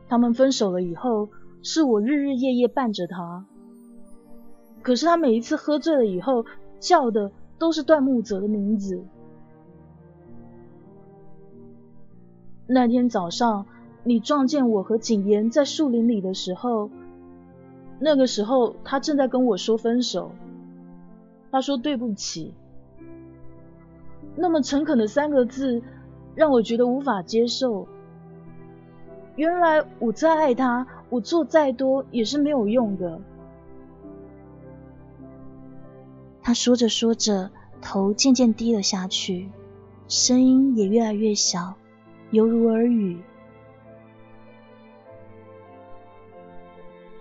[0.09, 1.29] 他们分手了以后，
[1.61, 3.45] 是我日日夜夜伴着他。
[4.81, 6.45] 可是他每一次喝醉了以后，
[6.79, 9.03] 叫的都是段木泽的名字。
[12.65, 13.65] 那天早上，
[14.03, 16.89] 你撞见我和景言在树林里的时候，
[17.99, 20.31] 那个时候他正在跟我说分手。
[21.57, 22.53] 他说对不起，
[24.35, 25.81] 那么诚恳的三个字
[26.35, 27.87] 让我觉得无法接受。
[29.37, 33.19] 原来我再爱他，我做再多也是没有用的。
[36.43, 37.49] 他说着说着，
[37.81, 39.49] 头渐渐低了下去，
[40.07, 41.73] 声音也越来越小。
[42.29, 43.19] 犹如耳语。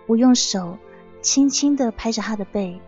[0.07, 0.77] 我用手
[1.23, 2.79] 轻轻的拍着他的背，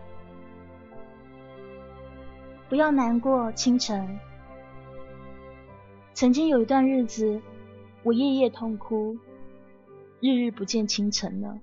[2.69, 4.19] 不要难过，清晨。
[6.13, 7.41] 曾经有一段日子，
[8.03, 9.17] 我夜夜痛哭，
[10.19, 11.57] 日日不见清晨了。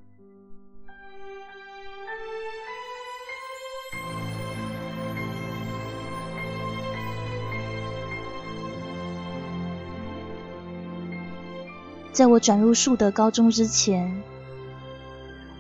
[12.10, 14.22] 在我转入树德高中之前，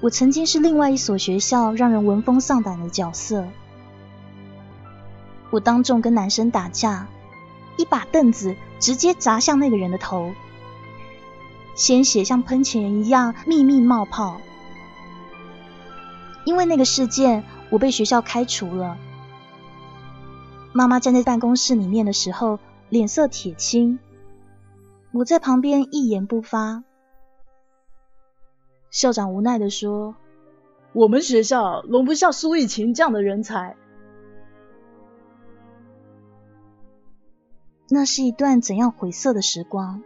[0.00, 3.46] 我曾经是另外一所学校让人闻风丧胆的角色。
[5.50, 7.06] 我当众跟男生打架，
[7.76, 10.32] 一把凳子直接砸向那个人的头，
[11.74, 14.40] 鲜血像喷泉一样密密冒泡。
[16.44, 18.96] 因为那个事件，我被学校开除了。
[20.72, 23.98] 妈妈站在办公室里面的时候，脸色铁青。
[25.12, 26.84] 我在旁边一言不发。
[28.90, 30.14] 校长无奈的说
[30.92, 33.76] ：“我们学校容不下苏以晴这样的人才。”
[37.88, 40.02] 那是一段怎样晦涩的时光？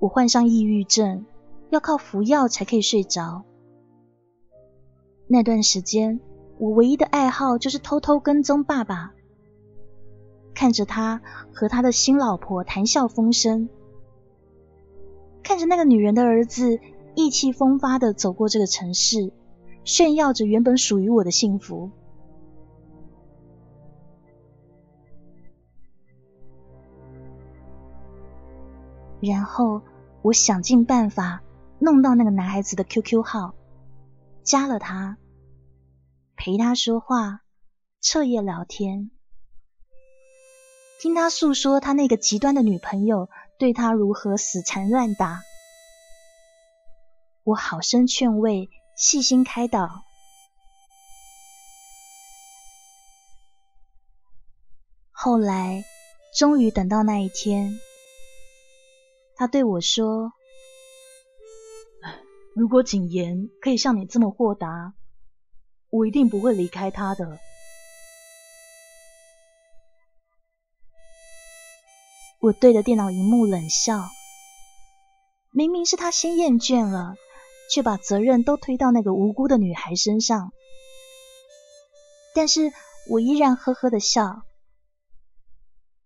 [0.00, 1.24] 我患上抑郁症，
[1.68, 3.44] 要靠服药才可以睡着。
[5.28, 6.18] 那段时间，
[6.58, 9.12] 我唯一的爱好就是偷偷跟踪爸爸，
[10.54, 13.68] 看着他和他的新老婆谈笑风生，
[15.44, 16.80] 看着那个女人的儿子
[17.14, 19.32] 意气风发的走过这个城市，
[19.84, 21.92] 炫耀着原本属于我的幸福。
[29.20, 29.82] 然后
[30.22, 31.42] 我想尽办法
[31.78, 33.54] 弄到那个男孩子的 QQ 号，
[34.42, 35.18] 加了他，
[36.36, 37.42] 陪他说话，
[38.00, 39.10] 彻夜聊天，
[41.00, 45.42] 听他诉说他那个极端的女朋友对他如何死缠烂打。
[47.44, 50.04] 我好生劝慰，细心开导。
[55.10, 55.84] 后来，
[56.38, 57.78] 终于等到那一天。
[59.40, 60.34] 他对我说
[62.54, 64.92] ：“如果景言可以像你这么豁达，
[65.88, 67.38] 我一定不会离开他的。”
[72.42, 74.10] 我对着电脑荧幕冷笑。
[75.52, 77.14] 明明是他先厌倦了，
[77.72, 80.52] 却把责任都推到那个无辜的女孩身上。
[82.34, 82.74] 但是
[83.08, 84.42] 我依然呵呵的笑。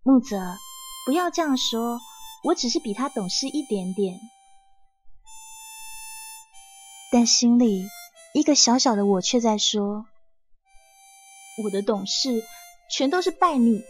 [0.04, 0.36] 木泽，
[1.04, 1.98] 不要这样说。
[2.44, 4.20] 我只是比他懂事一点点，
[7.10, 7.88] 但心里
[8.34, 10.04] 一个小小的我却在说：
[11.64, 12.44] 我的懂事
[12.90, 13.82] 全都是拜你，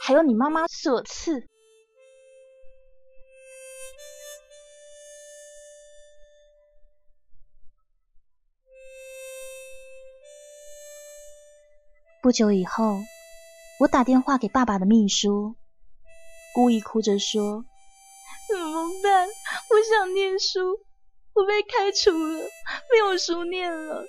[0.00, 1.46] 还有你妈妈所赐。
[12.22, 12.98] 不久以后，
[13.80, 15.54] 我打电话给爸爸的秘书，
[16.54, 17.66] 故意哭着说。
[18.90, 19.28] 怎么办？
[19.28, 20.80] 我想念书，
[21.32, 22.38] 我被开除了，
[22.90, 24.04] 没有书念了。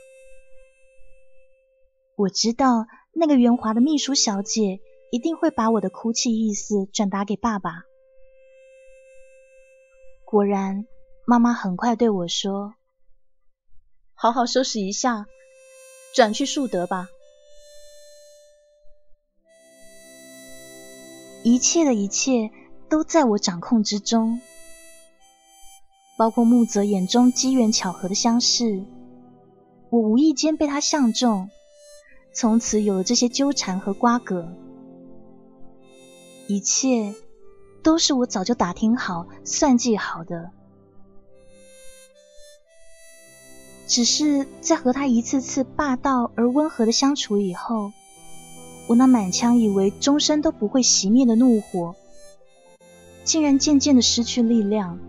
[2.15, 4.79] 我知道那个圆滑的秘书小姐
[5.11, 7.83] 一定会把我的哭泣意思转达给爸爸。
[10.25, 10.87] 果然，
[11.27, 12.73] 妈妈很快对我说
[14.15, 15.27] ：“好好收拾一下，
[16.15, 17.07] 转去树德吧。”
[21.45, 22.49] 一切的一切。
[22.89, 24.41] 都在我掌控之中，
[26.21, 28.83] 包括木泽眼中机缘巧合的相识，
[29.89, 31.49] 我无意间被他相中，
[32.31, 34.53] 从此有了这些纠缠和瓜葛，
[36.45, 37.15] 一切
[37.81, 40.51] 都是我早就打听好、算计好的，
[43.87, 47.91] 只是在和他一次次霸道而温和的相处以后，
[48.85, 51.95] 我那满腔以为终身都不会熄灭的怒火。
[53.23, 54.99] 竟然渐渐的失去力量。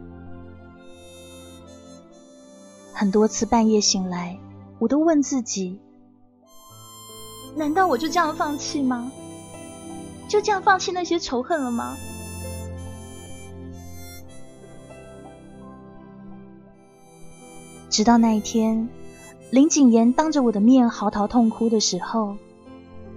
[3.02, 4.38] 很多次半夜醒来，
[4.78, 5.80] 我都问自己：
[7.56, 9.10] 难道我就这样放弃吗？
[10.28, 11.96] 就这样放弃那些仇恨了吗？
[17.90, 18.88] 直到那一天，
[19.50, 22.36] 林景言当着我的面嚎啕痛哭的时候，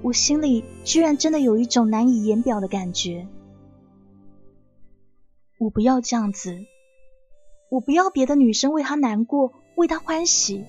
[0.01, 3.27] 我心里居然真的有一种难以言表的感觉。
[5.59, 6.57] 我不要这样子，
[7.69, 10.65] 我不要别的女生为他难过，为他欢喜。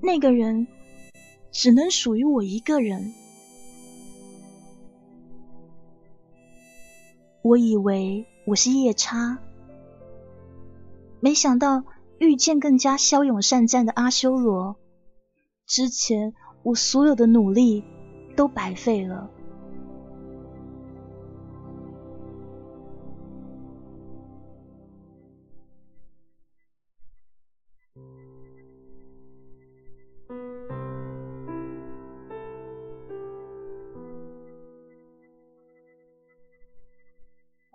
[0.00, 0.66] 那个人
[1.50, 3.14] 只能属于我一个人。
[7.42, 9.38] 我以为我是夜叉，
[11.20, 11.84] 没想到
[12.18, 14.76] 遇见更加骁勇善战的阿修罗。
[15.66, 17.84] 之前我所有的努力
[18.36, 19.30] 都白费了。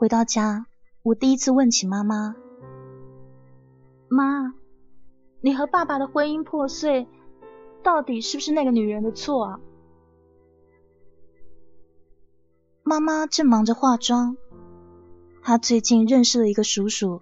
[0.07, 0.67] 回到家，
[1.03, 2.33] 我第一次问起妈妈
[4.07, 4.53] ：“妈，
[5.41, 7.09] 你和爸爸的婚姻破碎，
[7.83, 9.59] 到底是不是那个女人的错啊？”
[12.83, 14.37] 妈妈正忙着化妆，
[15.41, 17.19] 她最近认识了一个叔叔。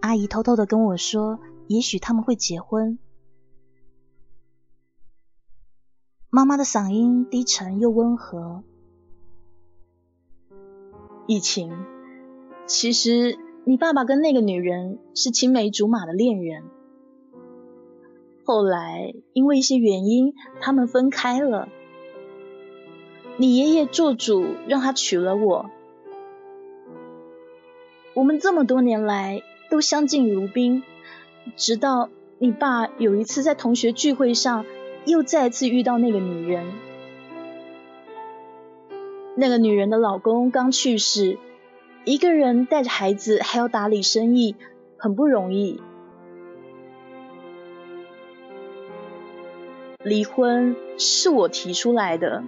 [0.00, 1.38] 阿姨偷偷的跟我说，
[1.68, 2.98] 也许他们会结婚。
[6.30, 8.64] 妈妈的嗓音低沉又温和。
[11.26, 11.72] 疫情，
[12.66, 16.64] 其实你爸爸跟那个女人是青梅竹马的恋人，
[18.44, 21.68] 后来因为一些原因，他们分开了。
[23.38, 25.70] 你爷爷做主让他娶了我，
[28.14, 30.82] 我们这么多年来都相敬如宾，
[31.56, 34.66] 直到你爸有一次在同学聚会上
[35.06, 36.66] 又再次遇到那个女人，
[39.34, 41.38] 那个女人的老公刚去世，
[42.04, 44.56] 一个人带着孩子还要打理生意，
[44.96, 45.80] 很不容易。
[50.02, 52.42] 离婚是我提出来的，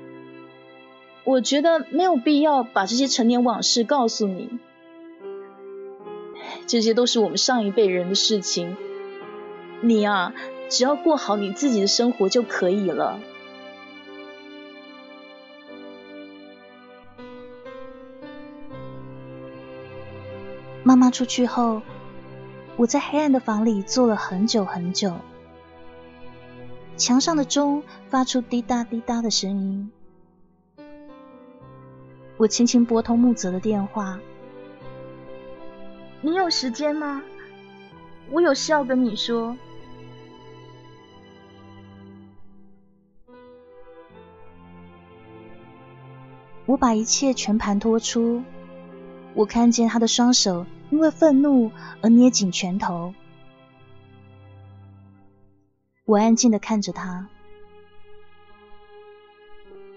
[1.24, 4.58] 我觉得没有必要把这些陈年往事告诉你，
[6.66, 8.76] 这些都是我们上一辈人的事情。
[9.80, 10.34] 你啊，
[10.68, 13.20] 只要过好你自己的生活就可以了。
[20.94, 21.82] 妈妈出去后，
[22.76, 25.16] 我在黑暗的房里坐了很久很久。
[26.96, 29.90] 墙上的钟发出滴答滴答的声音。
[32.36, 34.20] 我轻轻拨通木泽的电话
[36.22, 37.24] ：“你有时间吗？
[38.30, 39.56] 我有事要跟你说。”
[46.66, 48.44] 我把一切全盘托出。
[49.36, 50.64] 我看见他的双手
[50.94, 51.72] 因为愤怒
[52.02, 53.12] 而捏紧拳头。
[56.04, 57.28] 我安静的看着他，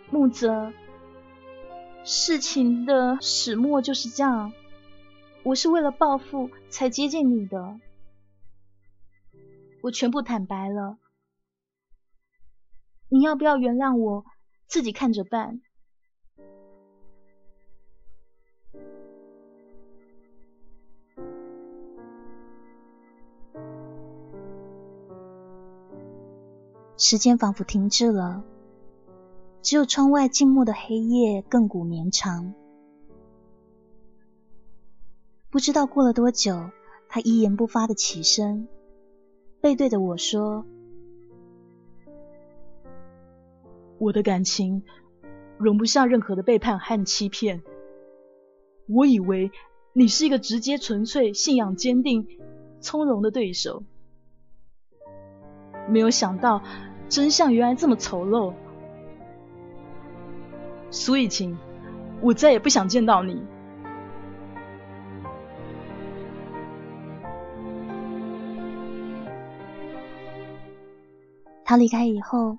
[0.10, 0.74] 木泽，
[2.04, 4.52] 事情的始末就是这样。
[5.44, 7.80] 我是为了报复才接近你的，
[9.84, 10.98] 我全部坦白了。
[13.10, 14.26] 你要不要原谅我？
[14.66, 15.62] 自己看着办。
[26.98, 28.44] 时间仿佛停滞了，
[29.62, 32.56] 只有窗外静默的黑夜亘古绵长。
[35.52, 36.72] 不知道过了多久，
[37.08, 38.68] 他一言不发的起身，
[39.62, 40.66] 背对着我说
[44.00, 44.82] ：“我的感情
[45.60, 47.62] 容不下任何的背叛和欺骗。
[48.88, 49.52] 我以为
[49.94, 52.28] 你是一个直接、纯粹、信仰坚定、
[52.82, 53.84] 从容的对手，
[55.88, 56.64] 没有想到。”
[57.10, 58.54] 真相原来这么丑陋，
[60.92, 61.58] 苏以晴，
[62.22, 63.42] 我再也不想见到你。
[71.64, 72.58] 他离开以后，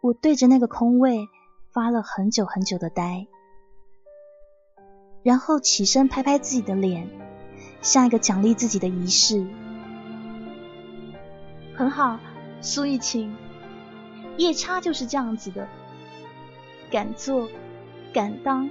[0.00, 1.28] 我对着那个空位
[1.72, 3.26] 发了很久很久的呆，
[5.22, 7.08] 然后起身拍拍自己的脸，
[7.80, 9.46] 像一个奖励自己的仪式。
[11.76, 12.18] 很好，
[12.60, 13.34] 苏以晴。
[14.36, 15.68] 夜叉就是这样子的，
[16.90, 17.48] 敢做
[18.12, 18.68] 敢当。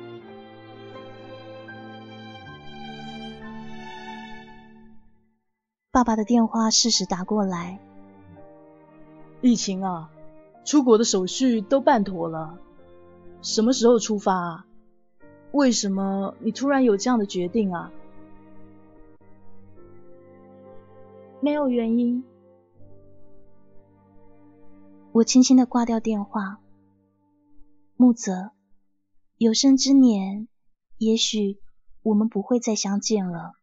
[5.92, 7.80] 爸爸的电话适时打过来。
[9.42, 10.10] 疫情啊，
[10.66, 12.58] 出国的手续都办妥了，
[13.42, 14.66] 什么时候出发啊？
[15.52, 17.92] 为什么你突然有这样的决定啊？
[21.42, 22.24] 没有原因。
[25.14, 26.60] 我轻轻的挂掉电话。
[27.96, 28.50] 木泽，
[29.38, 30.48] 有生之年，
[30.98, 31.60] 也许
[32.02, 33.54] 我们不会再相见了。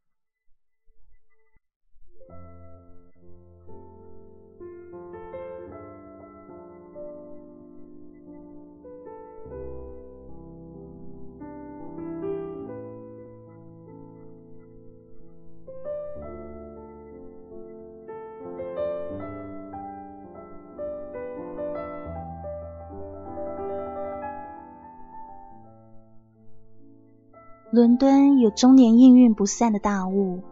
[28.01, 30.42] 敦有终年应运不散的大雾，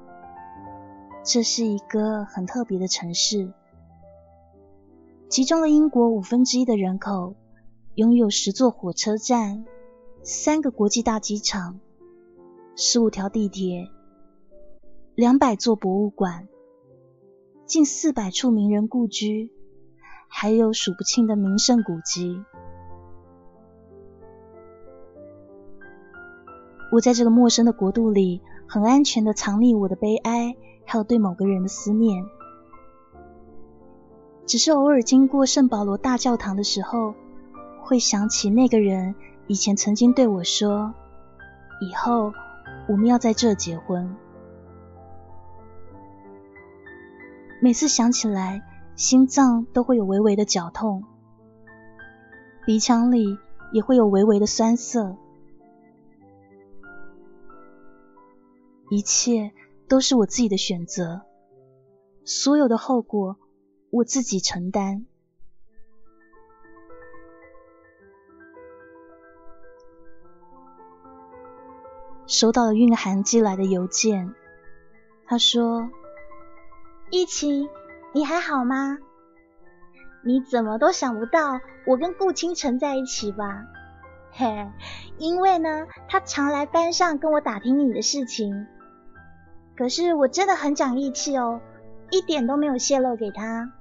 [1.24, 3.50] 这是一个很特别的城市，
[5.30, 7.36] 集中了英国五分之一的人口，
[7.94, 9.64] 拥有十座火车站、
[10.22, 11.80] 三个国际大机场、
[12.76, 13.88] 十五条地铁、
[15.14, 16.48] 两百座博物馆、
[17.64, 19.50] 近四百处名人故居，
[20.28, 22.44] 还有数不清的名胜古迹。
[26.90, 32.24] 我在这个陌生的国度里，很安全的藏匿我的悲哀，还有对某个人的思念。
[34.46, 37.14] 只是偶尔经过圣保罗大教堂的时候，
[37.82, 39.14] 会想起那个人
[39.46, 40.94] 以前曾经对我说
[41.82, 42.32] ：“以后
[42.88, 44.16] 我们要在这结婚。”
[47.60, 48.62] 每次想起来，
[48.96, 51.04] 心脏都会有微微的绞痛，
[52.64, 53.36] 鼻腔里
[53.72, 55.18] 也会有微微的酸涩。
[58.90, 59.52] 一切
[59.88, 61.22] 都是我自己的选择，
[62.24, 63.36] 所有的后果
[63.90, 65.04] 我自己承担。
[72.26, 74.34] 收到了蕴含寄来的邮件，
[75.26, 75.90] 他说
[77.10, 77.68] ：“一晴，
[78.14, 78.98] 你还好吗？
[80.24, 83.64] 你怎么都想不到我跟顾倾城在一起吧？
[84.32, 84.70] 嘿，
[85.16, 88.66] 因为呢，他常来班上跟我打听你的事情。
[89.78, 91.60] 可是我真的很讲义气哦，
[92.10, 93.72] 一点都没有泄露给他。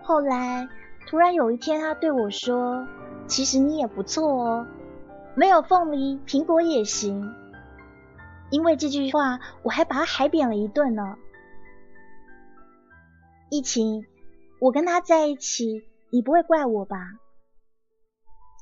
[0.00, 0.68] 后来
[1.08, 2.86] 突然有一天，他对我说
[3.26, 4.64] ：‘其实你也不错哦。’”
[5.34, 7.34] 没有凤梨，苹果也行。
[8.50, 11.16] 因为这句话，我还把他海扁了一顿呢。
[13.50, 14.06] 疫情，
[14.60, 17.14] 我跟他在一起，你不会怪我吧？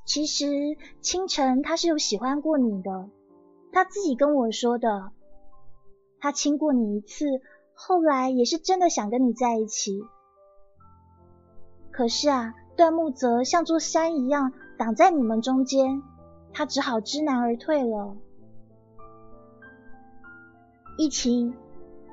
[0.06, 0.46] 其实
[1.02, 3.10] 清晨他是有喜欢过你的，
[3.74, 5.12] 他自己跟我说的。
[6.22, 7.42] 他亲过你一次，
[7.74, 10.04] 后来也是真的想跟你在一起。
[11.90, 16.00] 可是啊，段木泽像座山一样挡在你们中间。
[16.54, 18.14] 他只好知难而退了。
[20.96, 21.56] 疫情，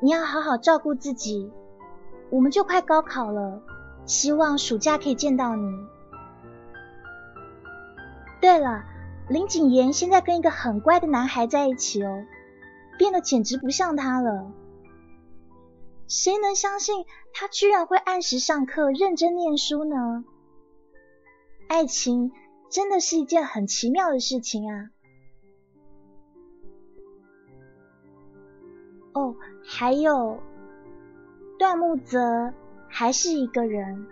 [0.01, 1.51] 你要好好照顾自己。
[2.31, 3.61] 我们就快高考了，
[4.07, 5.71] 希望暑假可以见到你。
[8.41, 8.83] 对了，
[9.27, 12.25] 林景言现在跟一个很乖的男孩在一起哦，
[12.99, 14.51] 变得简直不像他了。
[16.07, 20.23] 谁能相信他居然会按时上课、认真念书呢？
[21.67, 22.31] 爱情。
[22.71, 24.91] 真的是一件很奇妙的事情啊！
[29.13, 29.35] 哦，
[29.65, 30.39] 还有
[31.57, 32.53] 段木泽
[32.87, 34.05] 还是一个人，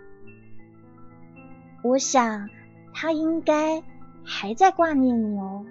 [1.84, 2.50] 我想
[2.92, 3.80] 他应该
[4.24, 5.64] 还在挂念你哦。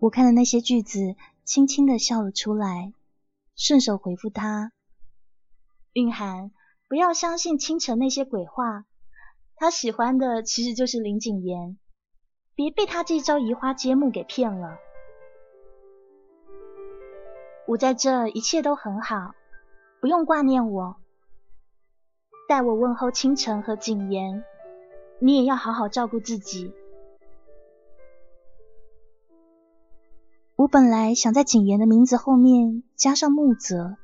[0.00, 2.92] 我看了那些句子，轻轻的笑了出来，
[3.56, 4.70] 顺手回复他
[5.92, 6.52] ：“蕴涵，
[6.86, 8.84] 不要相信清晨那些鬼话，
[9.56, 11.76] 他喜欢的其实就是林景言，
[12.54, 14.78] 别被他这招移花接木给骗了。
[17.66, 19.34] 我在这一切都很好，
[20.00, 20.96] 不用挂念我。
[22.48, 24.44] 代我问候清晨和景言，
[25.18, 26.72] 你也要好好照顾自己。”
[30.58, 33.96] 我本来想在景言的名字后面加上木泽，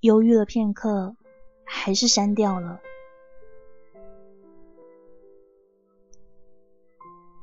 [0.00, 1.16] 犹豫了片刻，
[1.64, 2.78] 还是删掉了。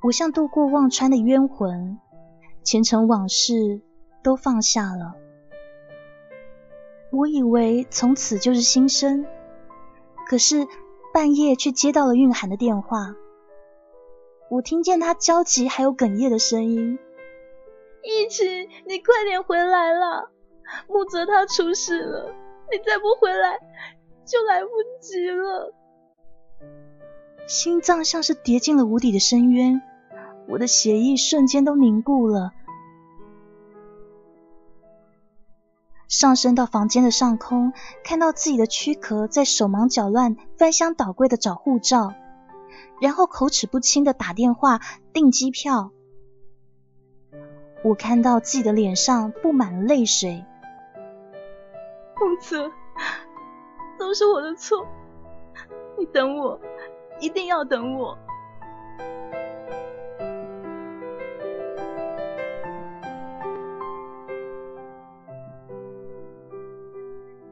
[0.03, 1.97] 我像渡过忘川的冤魂，
[2.63, 3.81] 前尘往事
[4.21, 5.15] 都放下了。
[7.11, 9.25] 我以为从此就是新生，
[10.27, 10.67] 可是
[11.11, 13.15] 半夜却接到了蕴涵的电话。
[14.49, 16.97] 我听见他焦急还有哽咽的声音
[18.01, 20.29] ：“一起，你快点回来啦！
[20.87, 22.33] 木泽他出事了，
[22.71, 23.59] 你再不回来
[24.25, 24.69] 就来不
[24.99, 25.73] 及了。”
[27.47, 29.81] 心脏像是跌进了无底的深渊，
[30.47, 32.51] 我的血液瞬间都凝固了。
[36.07, 37.71] 上升到房间的上空，
[38.03, 42.13] 看到自己的躯壳在手忙脚乱、翻箱倒柜的找护照。
[42.99, 44.79] 然后口齿不清的打电话
[45.13, 45.91] 订机票，
[47.83, 50.43] 我看到自己的脸上布满了泪水。
[52.17, 52.69] 木泽，
[53.97, 54.85] 都是我的错，
[55.97, 56.59] 你等我，
[57.19, 58.17] 一定要等我。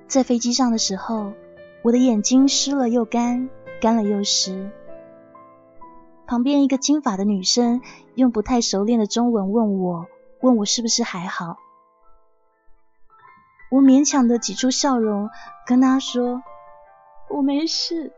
[0.08, 1.34] 在飞机上的时候，
[1.84, 3.50] 我的眼睛湿了又干，
[3.80, 4.70] 干了又湿。
[6.28, 7.82] 旁边一个金发的女生
[8.14, 10.08] 用不太熟练的中文问我
[10.42, 11.58] ：“问我是不是还好？”
[13.72, 15.30] 我勉强的挤出笑容，
[15.66, 16.44] 跟她说
[17.32, 18.12] ：“我没事。”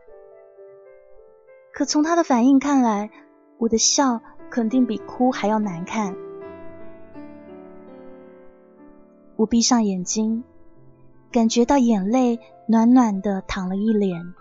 [1.72, 3.10] 可从她的反应看来，
[3.58, 6.16] 我的笑肯定比哭还要难看。
[9.36, 10.42] 我闭上眼睛，
[11.30, 14.34] 感觉到眼泪暖暖的淌了一脸。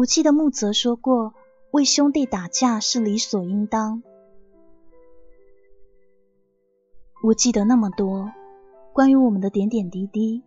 [0.00, 1.34] 我记得木泽说过，
[1.72, 4.02] 为兄弟打架是理所应当。
[7.22, 8.32] 我记得那么多
[8.94, 10.42] 关于我们的点点滴滴。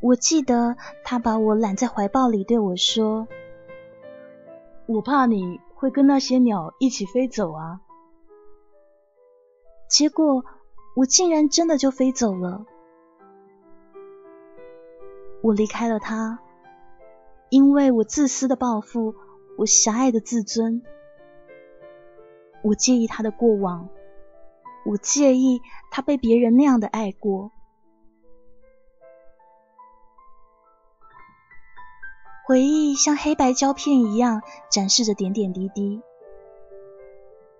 [0.00, 3.28] 我记得他把我揽在怀抱里，对我说
[4.86, 7.82] ：“我怕你会跟那些鸟一起飞走啊。”
[9.88, 10.44] 结果
[10.96, 12.66] 我竟然真的就飞走了。
[15.40, 16.40] 我离开了他，
[17.48, 19.14] 因为我自私的抱负，
[19.56, 20.82] 我狭隘的自尊，
[22.62, 23.88] 我介意他的过往，
[24.84, 27.52] 我介意他被别人那样的爱过。
[32.46, 36.00] 回忆像黑白胶片一样展示着点点滴滴。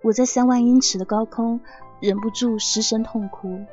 [0.03, 1.61] 我在三万英尺的高空
[2.01, 3.65] 忍不住失声痛哭。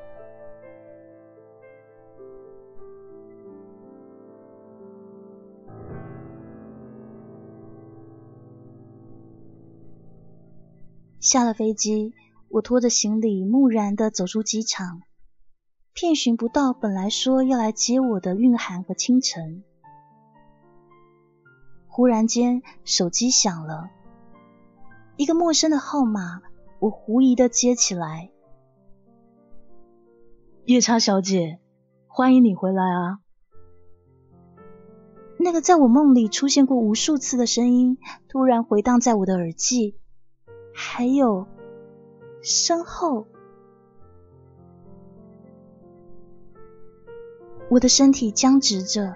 [11.34, 12.13] 下了飞机，
[12.47, 15.01] 我拖着行李木然的走出机场，
[15.91, 19.63] 遍寻不到本来说要来接我的蕴含和清晨。
[21.88, 23.89] 忽然间，手机响了，
[25.17, 26.43] 一个陌生的号码，
[26.77, 28.29] 我狐疑的接起来。
[30.65, 31.59] 夜叉小姐，
[32.05, 33.17] 欢迎你回来啊！
[35.39, 39.97] 那个在我梦里出现过无数次的声音，突然回荡在我的耳际，
[40.74, 41.45] 还有
[42.41, 43.28] 身后，
[47.69, 49.15] 我的身体僵直着，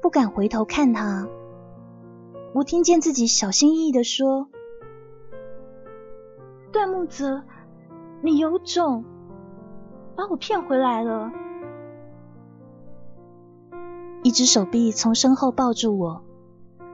[0.00, 1.26] 不敢回头看他。
[2.54, 4.48] 我听见自己小心翼翼的说
[6.72, 7.42] ：“段木泽，
[8.22, 9.04] 你有种，
[10.14, 11.32] 把我骗回来了。”
[14.22, 16.22] 一只手臂从身后抱住我，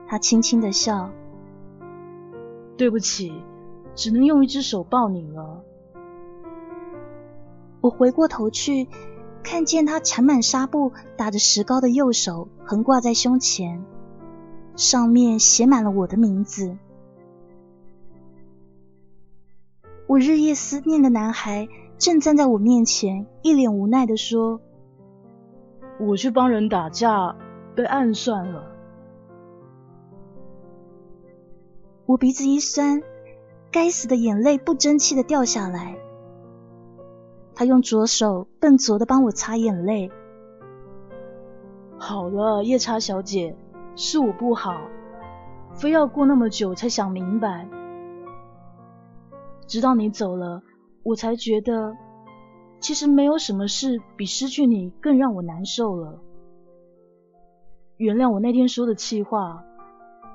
[0.07, 1.11] 他轻轻的笑
[2.77, 3.33] ：“对不起，
[3.95, 5.63] 只能用一只手抱你了。”
[7.81, 8.87] 我回过头去，
[9.43, 13.85] 看见他缠满纱布、打着石膏的右手横挂在胸前。
[14.75, 16.77] 上面写满了我的名字。
[20.05, 24.59] 我日夜思念的男孩正站在我面前，一脸无奈的说
[25.97, 27.37] ：“我去帮人打架，
[27.73, 28.75] 被暗算了。”
[32.05, 33.01] 我鼻子一酸，
[33.75, 35.97] 该死的眼泪不争气的掉下来。
[37.53, 40.09] 他用左手笨拙的帮我擦眼泪。
[41.97, 43.57] 好了，夜叉小姐。
[43.97, 44.79] 是我不好，
[45.73, 47.67] 非要过那么久才想明白。
[49.67, 50.63] 直到你走了，
[51.03, 51.97] 我才觉得，
[52.79, 56.21] 其实没有什么事比失去你更让我难受了。
[57.97, 59.65] 原谅我那天说的气话，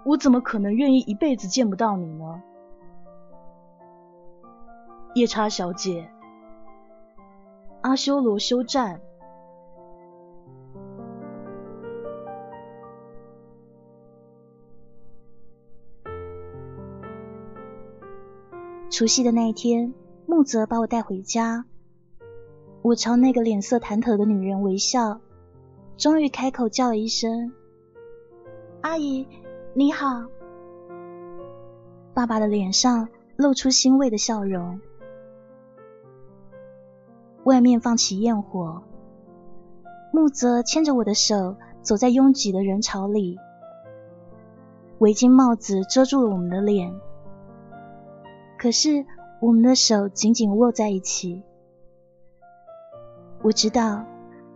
[0.04, 2.42] 我怎么可能愿意一辈子见不到你呢？
[5.14, 6.08] 夜叉小姐，
[7.80, 9.00] 阿修罗休战。
[18.88, 19.92] 除夕的那一天，
[20.26, 21.64] 木泽把我带回家。
[22.82, 25.20] 我朝那个脸色忐忑的女人微笑，
[25.96, 27.52] 终于开口叫了一声
[28.82, 29.26] ：“阿姨，
[29.74, 30.26] 你好。”
[32.14, 34.80] 爸爸的脸上露出欣慰的笑容。
[37.50, 38.84] 外面放起焰火，
[40.12, 43.40] 木泽牵着我的手走在拥挤的人潮里，
[45.00, 46.94] 围巾帽子遮住了我们的脸。
[48.56, 49.04] 可是
[49.40, 51.42] 我们的手紧紧握在一起。
[53.42, 54.04] 我知道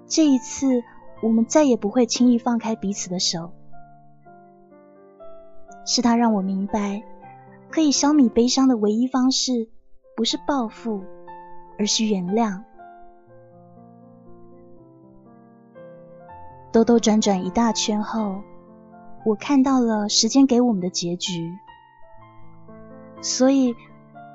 [0.06, 0.84] 这一次
[1.20, 3.50] 我们再也不会轻易放开彼此的手。
[5.84, 7.02] 是他让我明白，
[7.70, 9.68] 可以消弭悲伤的唯一方式，
[10.14, 11.02] 不是报复，
[11.76, 12.62] 而是原谅。
[16.74, 18.42] 兜兜转转一大圈后，
[19.24, 21.56] 我看到了时间给我们的结局。
[23.22, 23.76] 所以。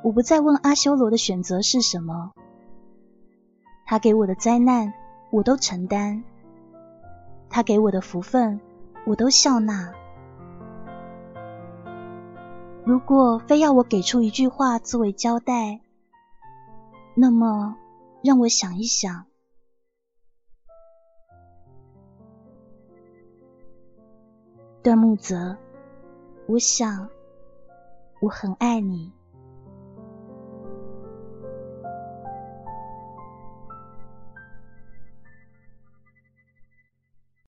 [0.02, 2.32] 我不再问阿修罗的选择是什么，
[3.86, 4.94] 他给我的灾难
[5.30, 6.24] 我都承担，
[7.50, 8.62] 他给我的福分
[9.06, 9.92] 我都笑纳。
[12.86, 15.82] 如果非要我给出一句话作为交代，
[17.14, 17.76] 那么
[18.24, 19.26] 让我想一想，
[24.90, 25.56] 段木泽，
[26.48, 27.08] 我想
[28.22, 29.14] 我很爱你。